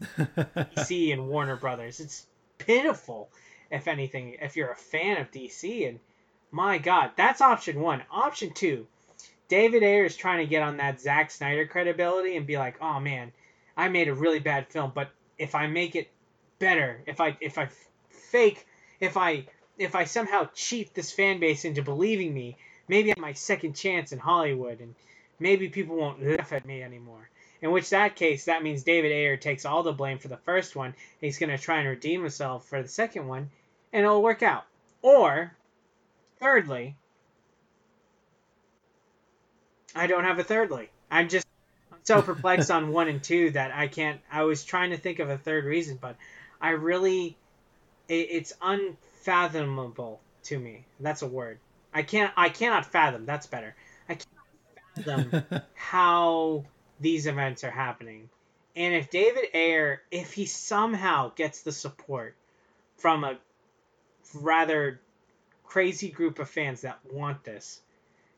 [0.18, 2.00] a DC and Warner Brothers.
[2.00, 2.26] It's
[2.58, 3.28] pitiful,
[3.70, 5.88] if anything, if you're a fan of DC.
[5.88, 6.00] And
[6.50, 8.02] my God, that's option one.
[8.10, 8.86] Option two,
[9.48, 12.98] David Ayer is trying to get on that Zack Snyder credibility and be like, oh
[12.98, 13.30] man,
[13.76, 16.10] I made a really bad film, but if I make it
[16.58, 17.68] better, if I if I
[18.10, 18.66] fake,
[19.00, 19.46] if I
[19.80, 24.12] if I somehow cheat this fan base into believing me, maybe I'm my second chance
[24.12, 24.94] in Hollywood and
[25.38, 27.30] maybe people won't laugh at me anymore.
[27.62, 30.76] In which that case, that means David Ayer takes all the blame for the first
[30.76, 30.94] one.
[31.18, 33.50] He's going to try and redeem himself for the second one,
[33.92, 34.64] and it'll work out.
[35.00, 35.54] Or,
[36.40, 36.94] thirdly,
[39.94, 40.90] I don't have a thirdly.
[41.10, 41.46] I'm just
[42.04, 44.20] so perplexed on one and two that I can't.
[44.30, 46.16] I was trying to think of a third reason, but
[46.60, 47.36] I really,
[48.08, 48.52] it, it's
[49.20, 50.84] unfathomable to me.
[50.98, 51.58] That's a word.
[51.92, 52.32] I can't.
[52.36, 53.26] I cannot fathom.
[53.26, 53.74] That's better.
[54.08, 56.64] I can't fathom how
[57.00, 58.28] these events are happening.
[58.76, 62.34] And if David Ayer, if he somehow gets the support
[62.98, 63.38] from a
[64.34, 65.00] rather
[65.64, 67.80] crazy group of fans that want this,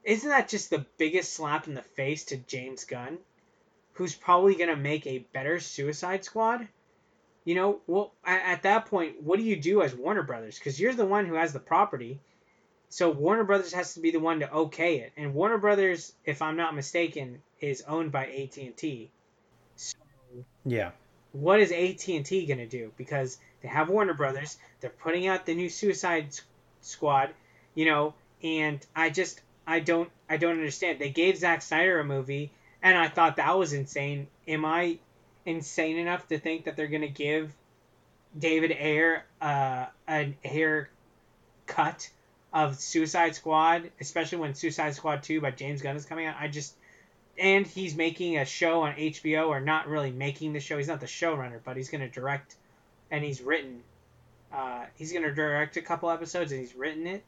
[0.04, 3.18] isn't that just the biggest slap in the face to James Gunn,
[3.92, 6.66] who's probably going to make a better Suicide Squad?
[7.44, 10.58] You know, well, at that point, what do you do as Warner Brothers?
[10.58, 12.20] Because you're the one who has the property
[12.92, 16.42] so Warner Brothers has to be the one to okay it, and Warner Brothers, if
[16.42, 19.10] I'm not mistaken, is owned by AT and T.
[19.76, 19.96] So
[20.66, 20.90] yeah,
[21.32, 22.92] what is AT and T gonna do?
[22.98, 26.38] Because they have Warner Brothers, they're putting out the new Suicide
[26.82, 27.30] Squad,
[27.74, 28.12] you know,
[28.42, 30.98] and I just I don't I don't understand.
[30.98, 34.26] They gave Zack Snyder a movie, and I thought that was insane.
[34.46, 34.98] Am I
[35.44, 37.52] insane enough to think that they're gonna give
[38.38, 40.88] David Ayer uh, an Ayer
[41.66, 42.10] cut?
[42.52, 46.36] of Suicide Squad, especially when Suicide Squad 2 by James Gunn is coming out.
[46.38, 46.74] I just
[47.38, 50.76] and he's making a show on HBO or not really making the show.
[50.76, 52.56] He's not the showrunner, but he's going to direct
[53.10, 53.82] and he's written
[54.52, 57.24] uh, he's going to direct a couple episodes and he's written it.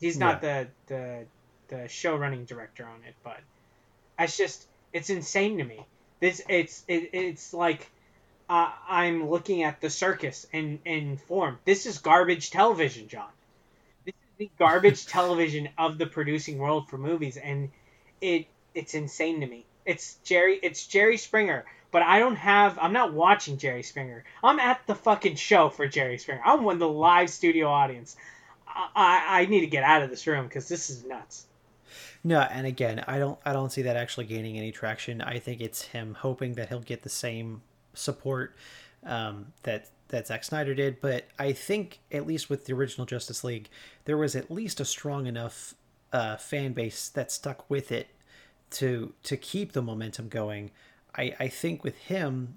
[0.00, 0.64] He's not yeah.
[0.88, 1.26] the the
[1.68, 3.38] the show running director on it, but
[4.18, 5.86] it's just it's insane to me.
[6.20, 7.90] This it's it, it's like
[8.48, 11.58] uh, I'm looking at the circus in in form.
[11.64, 13.30] This is garbage television, John
[14.04, 17.70] This is the garbage television of the producing world for movies, and
[18.20, 19.66] it it's insane to me.
[19.86, 24.24] It's Jerry it's Jerry Springer, but I don't have I'm not watching Jerry Springer.
[24.44, 26.42] I'm at the fucking show for Jerry Springer.
[26.44, 28.16] I'm one of the live studio audience.
[28.66, 31.46] I I, I need to get out of this room because this is nuts.
[32.22, 35.20] No, and again, I don't I don't see that actually gaining any traction.
[35.22, 37.62] I think it's him hoping that he'll get the same
[37.94, 38.54] support
[39.04, 43.44] um, that that Zack Snyder did, but I think at least with the original Justice
[43.44, 43.68] League,
[44.04, 45.74] there was at least a strong enough
[46.12, 48.08] uh, fan base that stuck with it
[48.72, 50.70] to to keep the momentum going.
[51.16, 52.56] I I think with him,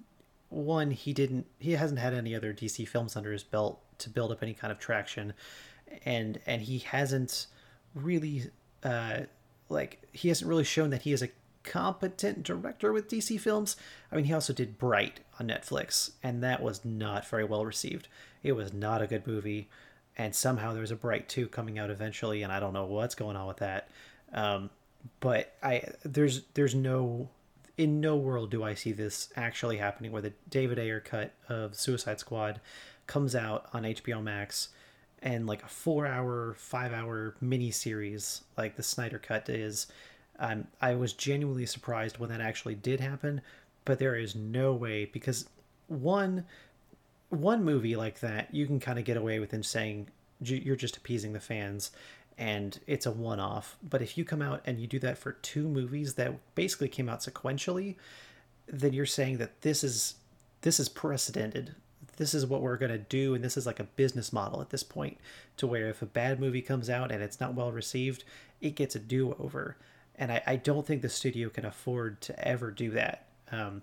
[0.50, 4.30] one he didn't he hasn't had any other DC films under his belt to build
[4.32, 5.32] up any kind of traction,
[6.04, 7.46] and and he hasn't
[7.94, 8.50] really
[8.82, 9.20] uh
[9.68, 11.30] like he hasn't really shown that he is a
[11.62, 13.76] competent director with DC films.
[14.12, 18.08] I mean, he also did Bright on Netflix, and that was not very well received.
[18.42, 19.68] It was not a good movie,
[20.16, 23.36] and somehow there's a Bright 2 coming out eventually, and I don't know what's going
[23.36, 23.88] on with that.
[24.32, 24.70] Um,
[25.20, 27.28] but I there's there's no
[27.76, 31.74] in no world do I see this actually happening where the David Ayer cut of
[31.74, 32.60] Suicide Squad
[33.06, 34.68] comes out on HBO Max
[35.24, 39.88] and like a four hour, five hour mini series like the Snyder cut is
[40.38, 43.40] um, I was genuinely surprised when that actually did happen,
[43.84, 45.48] but there is no way because
[45.88, 46.44] one
[47.30, 50.08] one movie like that you can kind of get away with in saying
[50.40, 51.90] you're just appeasing the fans
[52.36, 53.76] and it's a one off.
[53.82, 57.08] But if you come out and you do that for two movies that basically came
[57.08, 57.96] out sequentially,
[58.66, 60.16] then you're saying that this is
[60.60, 61.74] this is precedented
[62.16, 64.70] this is what we're going to do and this is like a business model at
[64.70, 65.18] this point
[65.56, 68.24] to where if a bad movie comes out and it's not well received
[68.60, 69.76] it gets a do-over.
[70.16, 73.26] And i, I don't think the studio can afford to ever do that.
[73.50, 73.82] Um,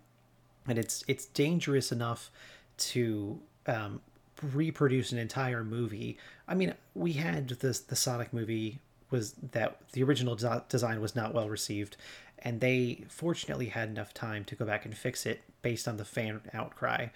[0.67, 2.29] and it's it's dangerous enough
[2.77, 4.01] to um,
[4.41, 6.17] reproduce an entire movie.
[6.47, 8.79] I mean we had this the sonic movie
[9.09, 11.97] was that the original design was not well received
[12.39, 16.05] and they fortunately had enough time to go back and fix it based on the
[16.05, 17.07] fan outcry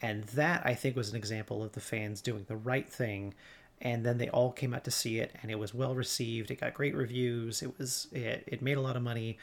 [0.00, 3.34] and that I think was an example of the fans doing the right thing.
[3.80, 6.50] And then they all came out to see it, and it was well received.
[6.50, 7.62] It got great reviews.
[7.62, 9.38] It was it, it made a lot of money.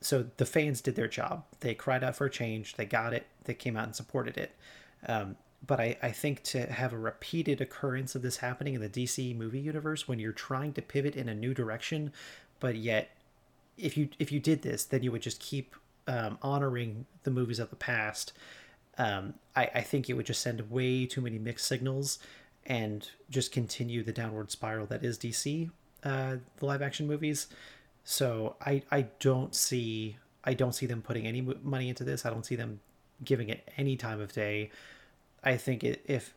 [0.00, 1.44] So the fans did their job.
[1.60, 2.74] They cried out for a change.
[2.74, 3.26] They got it.
[3.44, 4.54] They came out and supported it.
[5.06, 8.88] Um, but I, I think to have a repeated occurrence of this happening in the
[8.88, 12.12] DC movie universe when you're trying to pivot in a new direction,
[12.60, 13.10] but yet
[13.78, 15.74] if you if you did this, then you would just keep
[16.06, 18.32] um, honoring the movies of the past
[18.98, 22.18] um, I, I think it would just send way too many mixed signals
[22.66, 25.70] and just continue the downward spiral that is DC,
[26.04, 27.48] uh, the live action movies.
[28.04, 32.26] So I I don't see I don't see them putting any money into this.
[32.26, 32.80] I don't see them
[33.24, 34.70] giving it any time of day.
[35.44, 36.34] I think it, if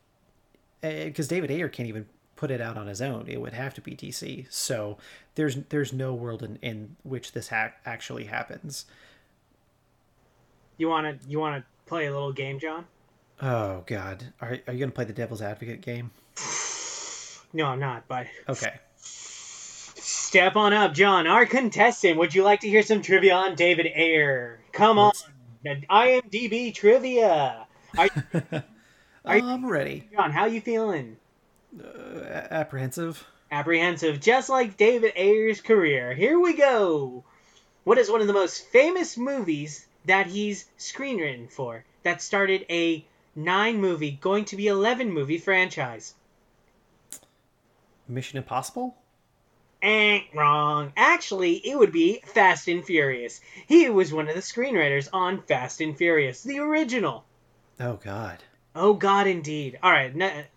[0.81, 3.73] because eh, David Ayer can't even put it out on his own, it would have
[3.75, 4.51] to be DC.
[4.51, 4.97] So
[5.35, 8.85] there's there's no world in, in which this ha- actually happens.
[10.77, 12.85] You want to you want to play a little game, John?
[13.41, 16.11] Oh God, are are you gonna play the devil's advocate game?
[17.53, 18.07] No, I'm not.
[18.07, 18.73] But okay.
[18.97, 21.27] Step on up, John.
[21.27, 22.17] Our contestant.
[22.17, 24.59] Would you like to hear some trivia on David Ayer?
[24.71, 25.13] Come on,
[25.65, 27.65] IMDb trivia.
[27.97, 28.09] Are,
[28.53, 28.63] are
[29.25, 30.09] I'm ready.
[30.13, 31.17] John, how you feeling?
[31.81, 32.19] Uh,
[32.51, 33.25] apprehensive.
[33.51, 36.13] Apprehensive, just like David Ayer's career.
[36.13, 37.23] Here we go.
[37.83, 43.05] What is one of the most famous movies that he's screenwritten for that started a
[43.35, 46.13] nine movie, going to be 11 movie franchise.
[48.07, 48.95] Mission Impossible?
[49.81, 50.93] Eh, wrong.
[50.95, 53.41] Actually, it would be Fast and Furious.
[53.67, 57.25] He was one of the screenwriters on Fast and Furious, the original.
[57.79, 58.43] Oh, God.
[58.75, 59.77] Oh, God, indeed.
[59.83, 60.13] All right,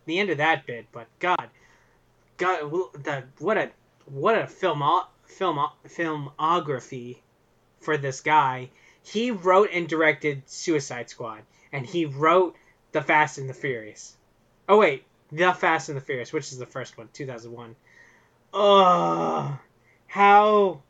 [0.06, 1.48] the end of that bit, but God.
[2.36, 2.70] God,
[3.02, 3.70] the, what a
[4.06, 4.82] what a film
[5.26, 7.18] film filmography
[7.80, 8.70] for this guy
[9.12, 11.40] he wrote and directed Suicide Squad,
[11.72, 12.56] and he wrote
[12.92, 14.14] The Fast and the Furious.
[14.68, 17.74] Oh wait, The Fast and the Furious, which is the first one, 2001.
[18.52, 19.58] Oh,
[20.06, 20.82] how,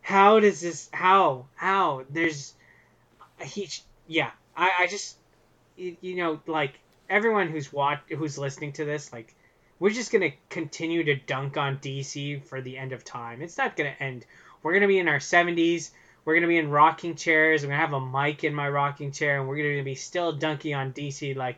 [0.00, 0.88] how does this?
[0.92, 2.04] How, how?
[2.08, 2.54] There's,
[3.42, 3.68] he,
[4.06, 4.30] yeah.
[4.56, 5.16] I, I just,
[5.76, 9.34] you, you know, like everyone who's watch, who's listening to this, like,
[9.78, 13.42] we're just gonna continue to dunk on DC for the end of time.
[13.42, 14.24] It's not gonna end.
[14.62, 15.90] We're gonna be in our 70s
[16.28, 17.64] we're gonna be in rocking chairs.
[17.64, 20.74] I'm gonna have a mic in my rocking chair, and we're gonna be still dunking
[20.74, 21.34] on DC.
[21.34, 21.56] Like,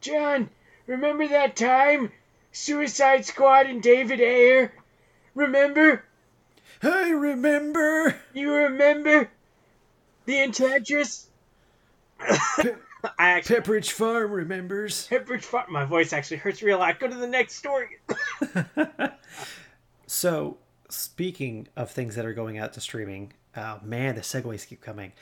[0.00, 0.48] John,
[0.86, 2.10] remember that time
[2.50, 4.72] Suicide Squad and David Ayer?
[5.34, 6.06] Remember?
[6.82, 8.16] I remember.
[8.32, 9.28] You remember
[10.24, 11.28] the Enchantress?
[12.18, 12.30] I
[13.18, 15.06] actually, Pepperidge Farm remembers.
[15.10, 15.70] Pepperidge Farm.
[15.70, 16.98] My voice actually hurts real loud.
[16.98, 17.98] Go to the next story.
[20.06, 20.56] so,
[20.88, 25.12] speaking of things that are going out to streaming, Oh man, the segues keep coming.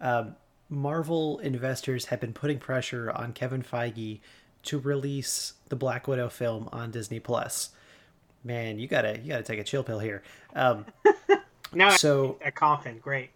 [0.00, 0.36] Um,
[0.68, 4.20] Marvel investors have been putting pressure on Kevin Feige
[4.64, 7.70] to release the Black Widow film on Disney Plus.
[8.42, 10.22] Man, you gotta you gotta take a chill pill here.
[10.54, 10.86] Um,
[11.72, 13.30] now so a coffin, great.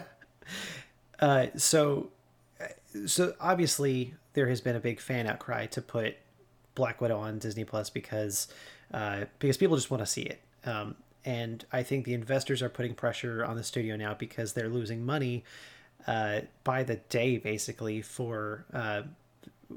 [1.20, 2.10] uh, so
[3.06, 6.16] so obviously there has been a big fan outcry to put
[6.74, 8.48] Black Widow on Disney Plus because
[8.92, 10.42] uh, because people just want to see it.
[10.64, 14.68] Um, and I think the investors are putting pressure on the studio now because they're
[14.68, 15.44] losing money
[16.06, 19.02] uh, by the day, basically, for uh,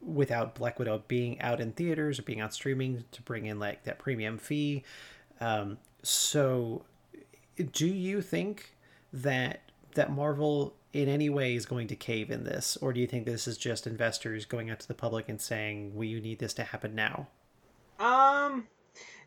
[0.03, 3.83] without Black Widow being out in theaters or being out streaming to bring in like
[3.83, 4.83] that premium fee.
[5.39, 6.83] Um, so,
[7.71, 8.75] do you think
[9.13, 9.61] that
[9.93, 13.25] that Marvel in any way is going to cave in this, or do you think
[13.25, 16.63] this is just investors going out to the public and saying, "We need this to
[16.63, 17.27] happen now"?
[17.99, 18.67] Um,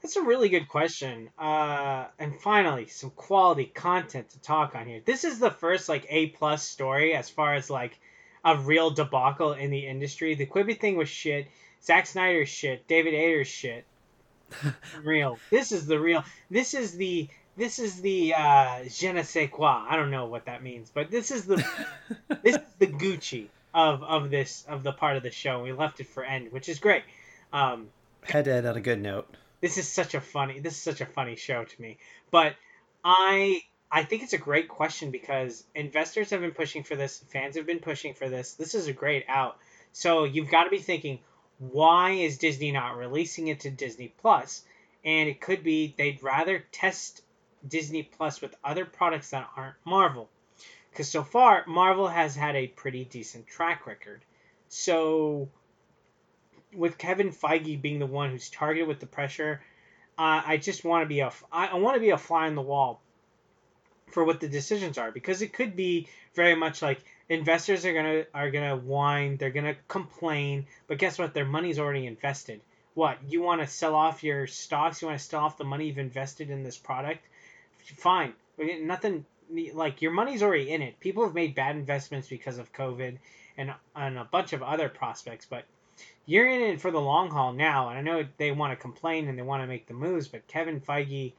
[0.02, 1.30] that's a really good question.
[1.38, 5.00] Uh, and finally, some quality content to talk on here.
[5.04, 7.98] This is the first like A plus story as far as like
[8.44, 10.34] a real debacle in the industry.
[10.34, 11.48] The Quibi thing was shit.
[11.82, 12.86] Zack Snyder's shit.
[12.86, 13.84] David Ayer's shit.
[15.02, 15.38] real.
[15.50, 16.24] This is the real.
[16.50, 17.28] This is the.
[17.56, 19.84] This is the uh, je ne sais quoi.
[19.88, 21.56] I don't know what that means, but this is the
[22.42, 25.64] this is the Gucci of of this of the part of the show.
[25.64, 27.02] We left it for end, which is great.
[27.52, 27.88] Um,
[28.22, 29.28] Had to end on a good note
[29.60, 31.98] this is such a funny this is such a funny show to me.
[32.30, 32.54] But
[33.04, 37.56] I I think it's a great question because investors have been pushing for this, fans
[37.56, 38.54] have been pushing for this.
[38.54, 39.58] This is a great out
[39.92, 41.20] So you've got to be thinking,
[41.58, 44.62] why is Disney not releasing it to Disney Plus?
[45.04, 47.22] And it could be they'd rather test
[47.66, 50.28] Disney Plus with other products that aren't Marvel.
[50.90, 54.20] Because so far, Marvel has had a pretty decent track record.
[54.68, 55.48] So,
[56.74, 59.60] with Kevin Feige being the one who's targeted with the pressure,
[60.18, 62.54] uh, I just want to be a I, I want to be a fly on
[62.54, 63.00] the wall
[64.10, 68.24] for what the decisions are because it could be very much like investors are gonna
[68.34, 71.34] are gonna whine, they're gonna complain, but guess what?
[71.34, 72.60] Their money's already invested.
[72.94, 75.00] What you want to sell off your stocks?
[75.00, 77.24] You want to sell off the money you've invested in this product?
[77.96, 78.34] Fine,
[78.82, 79.24] nothing
[79.72, 80.98] like your money's already in it.
[81.00, 83.18] People have made bad investments because of COVID
[83.56, 85.64] and and a bunch of other prospects, but
[86.28, 87.88] you're in it for the long haul now.
[87.88, 90.46] And I know they want to complain and they want to make the moves, but
[90.46, 91.32] Kevin Feige,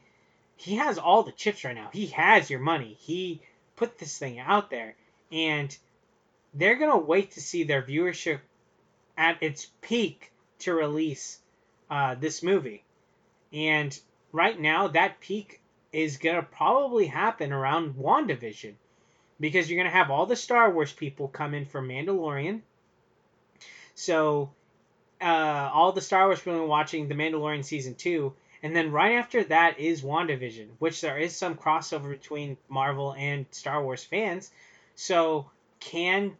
[0.57, 1.91] he has all the chips right now.
[1.93, 2.97] He has your money.
[2.99, 3.39] He
[3.75, 4.95] put this thing out there,
[5.31, 5.77] and
[6.55, 8.39] they're gonna wait to see their viewership
[9.15, 11.37] at its peak to release
[11.91, 12.83] uh, this movie.
[13.53, 13.97] And
[14.31, 15.61] right now, that peak
[15.93, 18.73] is gonna probably happen around WandaVision
[19.39, 22.61] because you're gonna have all the Star Wars people come in for Mandalorian.
[23.93, 24.49] So
[25.21, 29.43] uh, all the Star Wars people watching the Mandalorian season two, and then right after
[29.45, 34.51] that is WandaVision, which there is some crossover between Marvel and Star Wars fans.
[34.95, 35.49] So
[35.79, 36.35] can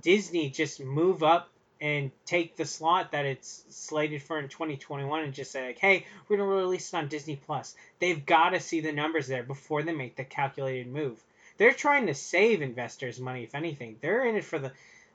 [0.00, 1.48] Disney just move up
[1.80, 6.06] and take the slot that it's slated for in 2021 and just say like, hey,
[6.28, 7.74] we're gonna release it on Disney Plus.
[7.98, 11.22] They've got to see the numbers there before they make the calculated move.
[11.58, 13.96] They're trying to save investors money, if anything.
[14.00, 14.72] They're in it for the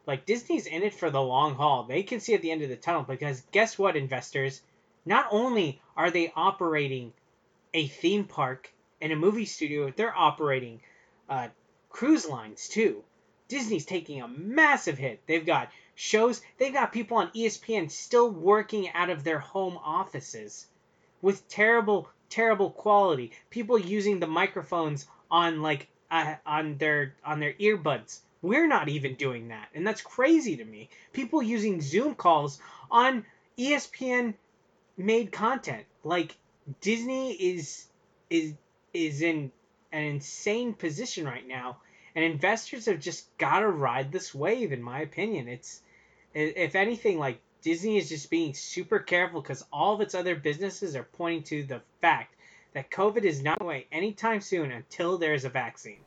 [0.08, 1.84] like Disney's in it for the long haul.
[1.84, 4.62] They can see at the end of the tunnel because guess what, investors?
[5.06, 7.14] Not only are they operating
[7.74, 8.72] a theme park
[9.02, 10.82] and a movie studio, they're operating
[11.30, 11.48] uh,
[11.90, 13.04] cruise lines too.
[13.48, 15.22] Disney's taking a massive hit.
[15.28, 16.42] They've got shows.
[16.58, 20.68] They've got people on ESPN still working out of their home offices
[21.22, 23.32] with terrible, terrible quality.
[23.50, 28.20] People using the microphones on like uh, on their on their earbuds.
[28.42, 30.90] We're not even doing that, and that's crazy to me.
[31.14, 33.26] People using Zoom calls on
[33.58, 34.34] ESPN
[34.98, 35.86] made content.
[36.04, 36.36] Like
[36.80, 37.86] Disney is
[38.30, 38.54] is
[38.94, 39.52] is in
[39.92, 41.78] an insane position right now,
[42.16, 44.72] and investors have just got to ride this wave.
[44.72, 45.82] In my opinion, it's
[46.34, 50.96] if anything, like Disney is just being super careful because all of its other businesses
[50.96, 52.36] are pointing to the fact
[52.74, 56.00] that COVID is not going away anytime soon until there's a vaccine.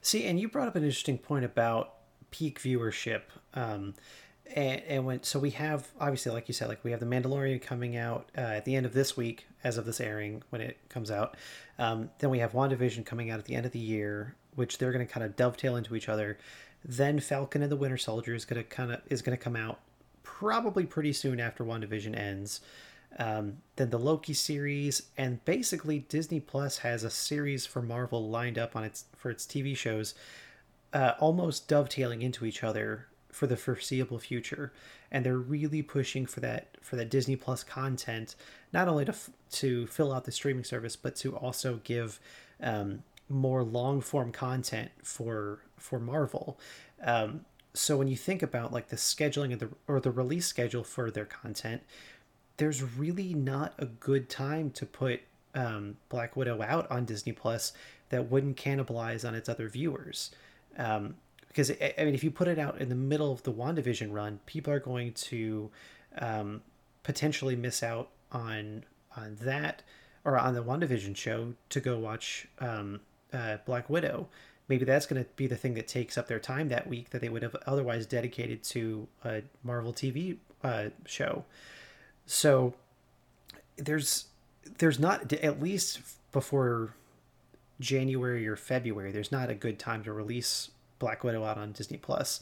[0.00, 1.94] See, and you brought up an interesting point about
[2.30, 3.22] peak viewership.
[3.54, 3.94] Um,
[4.54, 7.62] and, and when so we have obviously like you said like we have the mandalorian
[7.62, 10.76] coming out uh, at the end of this week as of this airing when it
[10.90, 11.38] comes out
[11.78, 14.92] um, then we have wandavision coming out at the end of the year which they're
[14.92, 16.36] going to kind of dovetail into each other
[16.84, 19.80] then Falcon and the Winter Soldier is gonna kind of is gonna come out
[20.22, 22.60] probably pretty soon after WandaVision ends.
[23.18, 28.58] Um, then the Loki series, and basically Disney Plus has a series for Marvel lined
[28.58, 30.14] up on its for its TV shows,
[30.92, 34.72] uh, almost dovetailing into each other for the foreseeable future.
[35.10, 38.34] And they're really pushing for that for that Disney Plus content,
[38.72, 39.14] not only to
[39.52, 42.18] to fill out the streaming service, but to also give
[42.62, 46.58] um, more long form content for for Marvel.
[47.02, 47.44] Um,
[47.74, 51.10] so when you think about like the scheduling of the or the release schedule for
[51.10, 51.82] their content,
[52.62, 55.20] there's really not a good time to put
[55.52, 57.72] um, Black Widow out on Disney Plus
[58.10, 60.30] that wouldn't cannibalize on its other viewers.
[60.78, 61.16] Um,
[61.48, 64.38] because I mean, if you put it out in the middle of the WandaVision run,
[64.46, 65.70] people are going to
[66.18, 66.62] um,
[67.02, 68.84] potentially miss out on
[69.16, 69.82] on that
[70.24, 73.00] or on the WandaVision show to go watch um,
[73.32, 74.28] uh, Black Widow
[74.68, 77.20] maybe that's going to be the thing that takes up their time that week that
[77.20, 81.44] they would have otherwise dedicated to a Marvel TV uh, show.
[82.32, 82.72] So
[83.76, 84.24] there's
[84.78, 86.00] there's not at least
[86.32, 86.94] before
[87.78, 89.12] January or February.
[89.12, 92.40] There's not a good time to release Black Widow out on Disney Plus,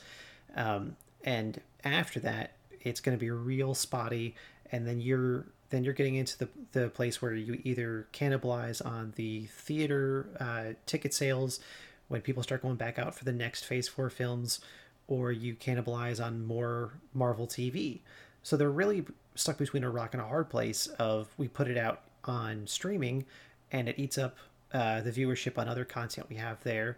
[0.54, 4.36] um, and after that, it's going to be real spotty,
[4.70, 9.12] and then you're then you're getting into the, the place where you either cannibalize on
[9.16, 11.58] the theater uh, ticket sales
[12.06, 14.60] when people start going back out for the next Phase 4 films,
[15.08, 18.00] or you cannibalize on more Marvel TV.
[18.42, 19.04] So they're really
[19.40, 23.24] stuck between a rock and a hard place of we put it out on streaming
[23.72, 24.36] and it eats up
[24.72, 26.96] uh, the viewership on other content we have there,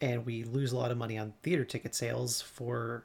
[0.00, 3.04] and we lose a lot of money on theater ticket sales for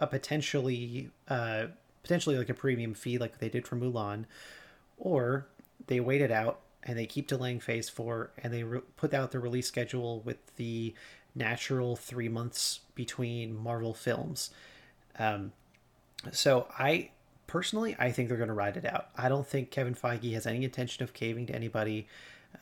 [0.00, 1.66] a potentially uh,
[2.02, 4.24] potentially like a premium fee like they did for Mulan,
[4.96, 5.46] or
[5.86, 9.30] they wait it out and they keep delaying phase four and they re- put out
[9.30, 10.94] the release schedule with the
[11.34, 14.50] natural three months between Marvel films.
[15.18, 15.52] Um,
[16.32, 17.10] so I
[17.48, 19.08] personally, I think they're going to ride it out.
[19.16, 22.06] I don't think Kevin Feige has any intention of caving to anybody.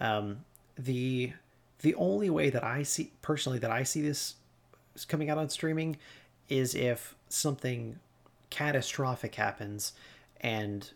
[0.01, 0.45] Um,
[0.79, 1.35] the
[1.81, 4.37] the only way that I see personally that I see this
[5.09, 5.99] coming out on streaming
[6.49, 7.99] is if something
[8.49, 9.93] catastrophic happens
[10.41, 10.91] and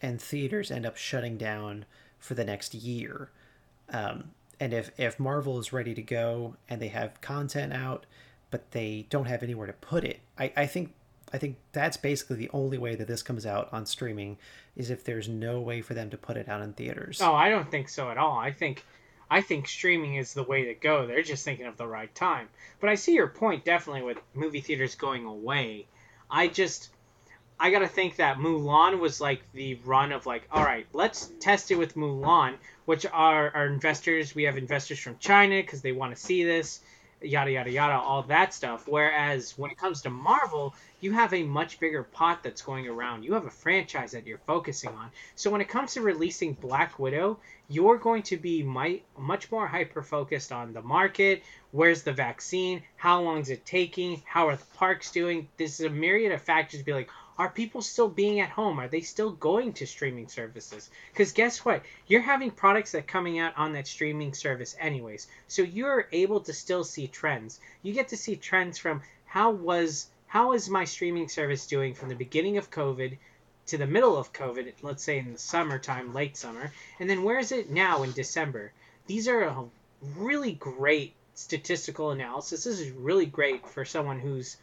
[0.00, 1.84] and theaters end up shutting down
[2.18, 3.30] for the next year.
[3.90, 8.06] Um, and if if Marvel is ready to go and they have content out,
[8.50, 10.94] but they don't have anywhere to put it, I, I think
[11.32, 14.36] I think that's basically the only way that this comes out on streaming
[14.76, 17.20] is if there's no way for them to put it out in theaters.
[17.22, 18.38] Oh, I don't think so at all.
[18.38, 18.84] I think
[19.30, 21.06] I think streaming is the way to go.
[21.06, 22.48] They're just thinking of the right time.
[22.80, 25.86] But I see your point definitely with movie theaters going away.
[26.30, 26.90] I just
[27.58, 31.70] I gotta think that Mulan was like the run of like, all right, let's test
[31.70, 34.34] it with Mulan, which are our investors.
[34.34, 36.80] We have investors from China because they want to see this
[37.22, 38.86] yada yada yada, all that stuff.
[38.86, 43.24] Whereas when it comes to Marvel, you have a much bigger pot that's going around.
[43.24, 45.10] You have a franchise that you're focusing on.
[45.34, 49.66] So when it comes to releasing Black Widow, you're going to be my, much more
[49.66, 51.42] hyper focused on the market.
[51.70, 52.82] Where's the vaccine?
[52.96, 54.22] How long is it taking?
[54.26, 55.48] How are the parks doing?
[55.56, 58.78] This is a myriad of factors to be like, are people still being at home?
[58.78, 60.90] Are they still going to streaming services?
[61.12, 61.82] Because guess what?
[62.06, 65.26] You're having products that coming out on that streaming service anyways.
[65.48, 67.60] So you're able to still see trends.
[67.82, 72.08] You get to see trends from how was how is my streaming service doing from
[72.08, 73.18] the beginning of COVID
[73.66, 77.38] to the middle of COVID, let's say in the summertime, late summer, and then where
[77.38, 78.72] is it now in December?
[79.06, 79.54] These are
[80.16, 82.64] really great statistical analysis.
[82.64, 84.56] This is really great for someone who's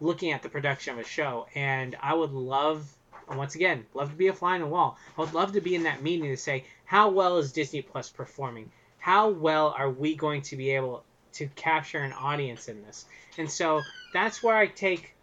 [0.00, 1.46] looking at the production of a show.
[1.54, 2.88] And I would love,
[3.28, 4.98] once again, love to be a fly on the wall.
[5.16, 8.10] I would love to be in that meeting to say, how well is Disney Plus
[8.10, 8.70] performing?
[8.98, 13.04] How well are we going to be able to capture an audience in this?
[13.38, 13.82] And so
[14.12, 15.14] that's where I take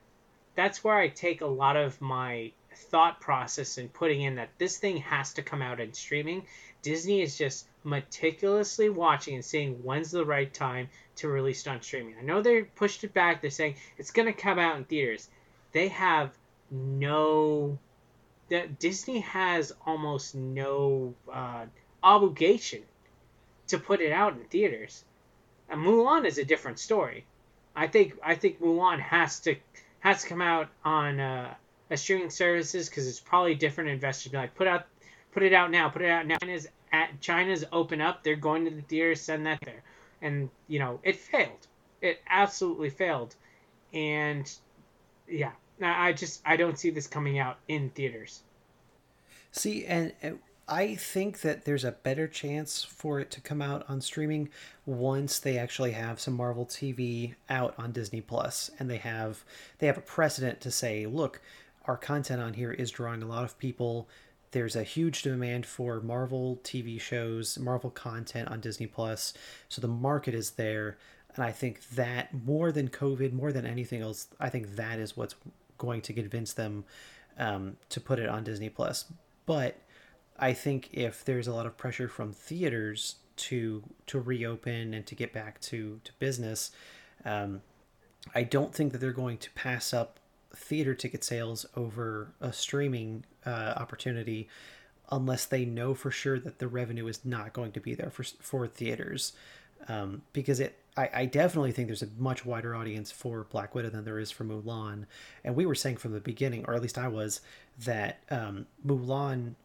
[0.55, 4.77] that's where I take a lot of my thought process in putting in that this
[4.77, 6.45] thing has to come out in streaming.
[6.87, 11.81] Disney is just meticulously watching and seeing when's the right time to release it on
[11.81, 12.15] streaming.
[12.17, 13.41] I know they pushed it back.
[13.41, 15.27] They're saying it's going to come out in theaters.
[15.73, 16.31] They have
[16.71, 17.77] no.
[18.47, 21.65] The, Disney has almost no uh,
[22.01, 22.83] obligation
[23.67, 25.03] to put it out in theaters.
[25.67, 27.25] And Mulan is a different story.
[27.75, 29.57] I think I think Mulan has to
[29.99, 31.53] has to come out on uh,
[31.89, 34.85] a streaming services because it's probably different investors like put out
[35.33, 38.65] put it out now put it out now China's at China's open up they're going
[38.65, 39.83] to the theaters send that there.
[40.21, 41.67] And you know it failed.
[42.01, 43.35] It absolutely failed.
[43.93, 44.51] And
[45.27, 48.43] yeah i just i don't see this coming out in theaters.
[49.51, 53.85] See and, and i think that there's a better chance for it to come out
[53.87, 54.49] on streaming
[54.85, 58.71] once they actually have some marvel tv out on disney plus.
[58.79, 59.43] And they have
[59.79, 61.41] they have a precedent to say look
[61.85, 64.09] our content on here is drawing a lot of people
[64.57, 69.31] there's a huge demand for Marvel TV shows, Marvel content on Disney Plus.
[69.69, 70.97] So the market is there.
[71.35, 75.15] And I think that more than COVID, more than anything else, I think that is
[75.15, 75.35] what's
[75.77, 76.85] going to convince them
[77.37, 79.05] um, to put it on Disney Plus.
[79.45, 79.79] But
[80.39, 85.13] I think if there's a lot of pressure from theaters to to reopen and to
[85.13, 86.71] get back to to business,
[87.25, 87.61] um,
[88.33, 90.19] I don't think that they're going to pass up
[90.55, 94.47] theater ticket sales over a streaming uh, opportunity
[95.09, 98.23] unless they know for sure that the revenue is not going to be there for
[98.23, 99.33] for theaters.
[99.87, 103.89] Um, because it I, I definitely think there's a much wider audience for Black Widow
[103.89, 105.05] than there is for Mulan.
[105.43, 107.41] And we were saying from the beginning or at least I was
[107.85, 109.55] that um, Mulan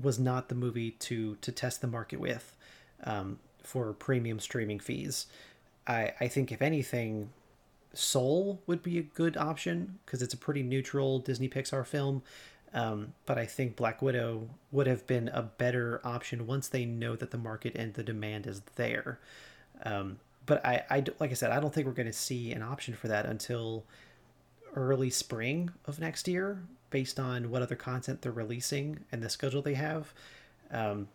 [0.00, 2.56] was not the movie to to test the market with
[3.04, 5.26] um, for premium streaming fees.
[5.86, 7.30] I, I think if anything
[7.96, 12.22] Soul would be a good option because it's a pretty neutral Disney Pixar film.
[12.74, 17.16] Um, but I think Black Widow would have been a better option once they know
[17.16, 19.18] that the market and the demand is there.
[19.84, 22.62] Um, but I, I, like I said, I don't think we're going to see an
[22.62, 23.84] option for that until
[24.74, 29.62] early spring of next year, based on what other content they're releasing and the schedule
[29.62, 30.12] they have.
[30.70, 31.08] Um,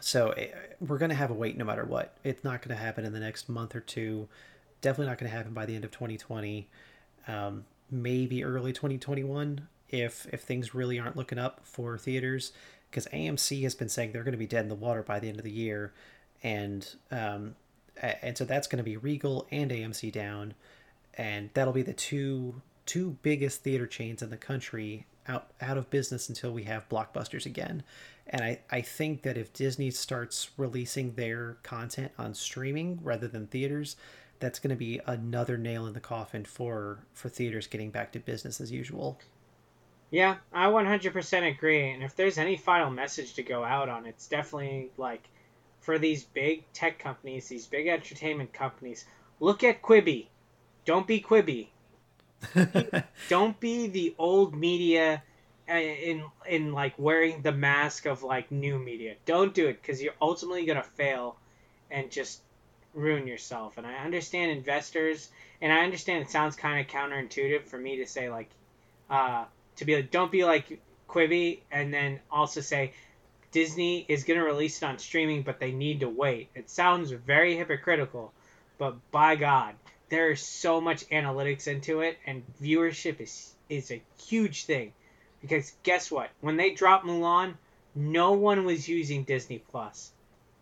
[0.00, 2.16] so it, eh, we're going to have a wait no matter what.
[2.24, 4.28] It's not going to happen in the next month or two
[4.80, 6.68] definitely not going to happen by the end of 2020.
[7.28, 12.52] Um, maybe early 2021 if if things really aren't looking up for theaters
[12.90, 15.28] because AMC has been saying they're going to be dead in the water by the
[15.28, 15.92] end of the year,
[16.42, 17.54] and um,
[18.00, 20.54] and so that's going to be Regal and AMC down,
[21.14, 25.90] and that'll be the two two biggest theater chains in the country out out of
[25.90, 27.82] business until we have blockbusters again.
[28.32, 33.48] And I, I think that if Disney starts releasing their content on streaming rather than
[33.48, 33.96] theaters,
[34.40, 38.18] that's going to be another nail in the coffin for for theaters getting back to
[38.18, 39.18] business as usual.
[40.10, 41.90] Yeah, I 100% agree.
[41.90, 45.22] And if there's any final message to go out on, it's definitely like
[45.80, 49.04] for these big tech companies, these big entertainment companies,
[49.38, 50.26] look at Quibi.
[50.84, 51.68] Don't be Quibi.
[53.28, 55.22] Don't be the old media
[55.68, 59.14] uh, in in like wearing the mask of like new media.
[59.26, 61.36] Don't do it because you're ultimately gonna fail
[61.90, 62.40] and just
[62.94, 63.78] ruin yourself.
[63.78, 65.30] And I understand investors,
[65.60, 68.50] and I understand it sounds kind of counterintuitive for me to say like,
[69.08, 69.44] uh,
[69.76, 72.92] to be like, don't be like Quibi, and then also say
[73.52, 76.48] Disney is gonna release it on streaming, but they need to wait.
[76.54, 78.32] It sounds very hypocritical,
[78.78, 79.74] but by God,
[80.08, 84.92] there's so much analytics into it, and viewership is is a huge thing.
[85.40, 86.30] Because guess what?
[86.40, 87.54] When they dropped Mulan,
[87.94, 90.12] no one was using Disney Plus.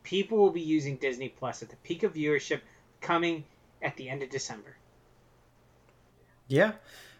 [0.02, 2.60] People will be using Disney Plus at the peak of viewership
[3.00, 3.44] coming
[3.82, 4.76] at the end of December.
[6.46, 6.72] Yeah,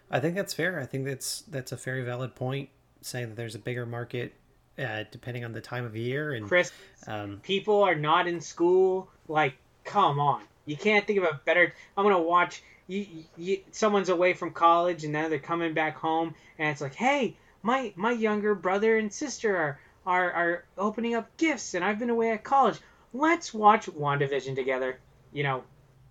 [0.09, 0.79] I think that's fair.
[0.79, 2.69] I think that's that's a very valid point,
[3.01, 4.33] saying that there's a bigger market
[4.79, 6.33] uh, depending on the time of year.
[6.33, 6.71] And Chris,
[7.07, 9.09] um, people are not in school.
[9.27, 11.73] Like, come on, you can't think of a better.
[11.97, 12.63] I'm gonna watch.
[12.87, 13.05] You,
[13.37, 17.35] you, someone's away from college and now they're coming back home, and it's like, hey,
[17.61, 22.09] my my younger brother and sister are are, are opening up gifts, and I've been
[22.09, 22.79] away at college.
[23.13, 24.99] Let's watch WandaVision together.
[25.31, 25.63] You know,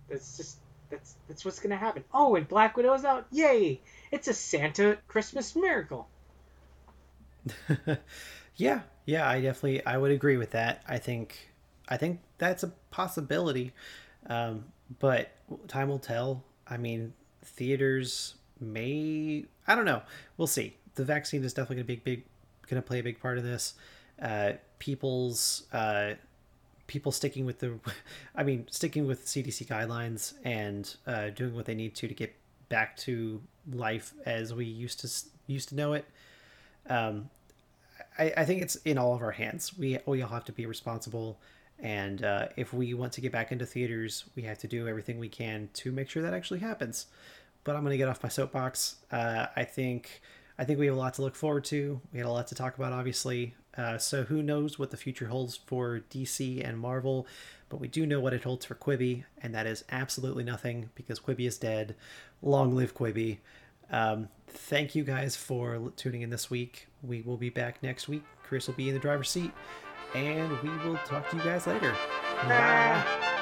[0.09, 0.57] that's just
[0.89, 2.05] that's that's what's gonna happen.
[2.13, 3.27] Oh, and Black Widow's out.
[3.31, 3.81] Yay!
[4.09, 6.07] It's a Santa Christmas miracle.
[8.55, 10.81] yeah, yeah, I definitely I would agree with that.
[10.87, 11.51] I think
[11.89, 13.73] I think that's a possibility,
[14.27, 14.63] um,
[14.99, 15.29] but
[15.67, 16.43] time will tell.
[16.65, 20.03] I mean, theaters may I don't know.
[20.37, 20.77] We'll see.
[20.95, 22.23] The vaccine is definitely gonna be big,
[22.69, 23.73] gonna play a big part of this.
[24.21, 26.13] Uh, people's uh,
[26.87, 27.79] people sticking with the,
[28.35, 32.35] I mean, sticking with CDC guidelines and uh, doing what they need to to get
[32.67, 33.41] back to
[33.71, 35.09] life as we used to
[35.47, 36.05] used to know it.
[36.89, 37.29] Um,
[38.17, 39.77] I, I think it's in all of our hands.
[39.77, 41.39] We we all have to be responsible,
[41.79, 45.19] and uh, if we want to get back into theaters, we have to do everything
[45.19, 47.07] we can to make sure that actually happens.
[47.63, 48.95] But I'm going to get off my soapbox.
[49.11, 50.21] Uh, I think
[50.59, 52.01] I think we have a lot to look forward to.
[52.11, 53.55] We had a lot to talk about, obviously.
[53.77, 57.25] Uh, so who knows what the future holds for DC and Marvel,
[57.69, 61.17] but we do know what it holds for Quibi, and that is absolutely nothing because
[61.17, 61.95] Quibi is dead.
[62.41, 63.37] Long live Quibi.
[63.89, 66.87] Um, thank you guys for tuning in this week.
[67.01, 68.23] We will be back next week.
[68.43, 69.51] Chris will be in the driver's seat,
[70.13, 71.95] and we will talk to you guys later.
[72.43, 73.38] Bye.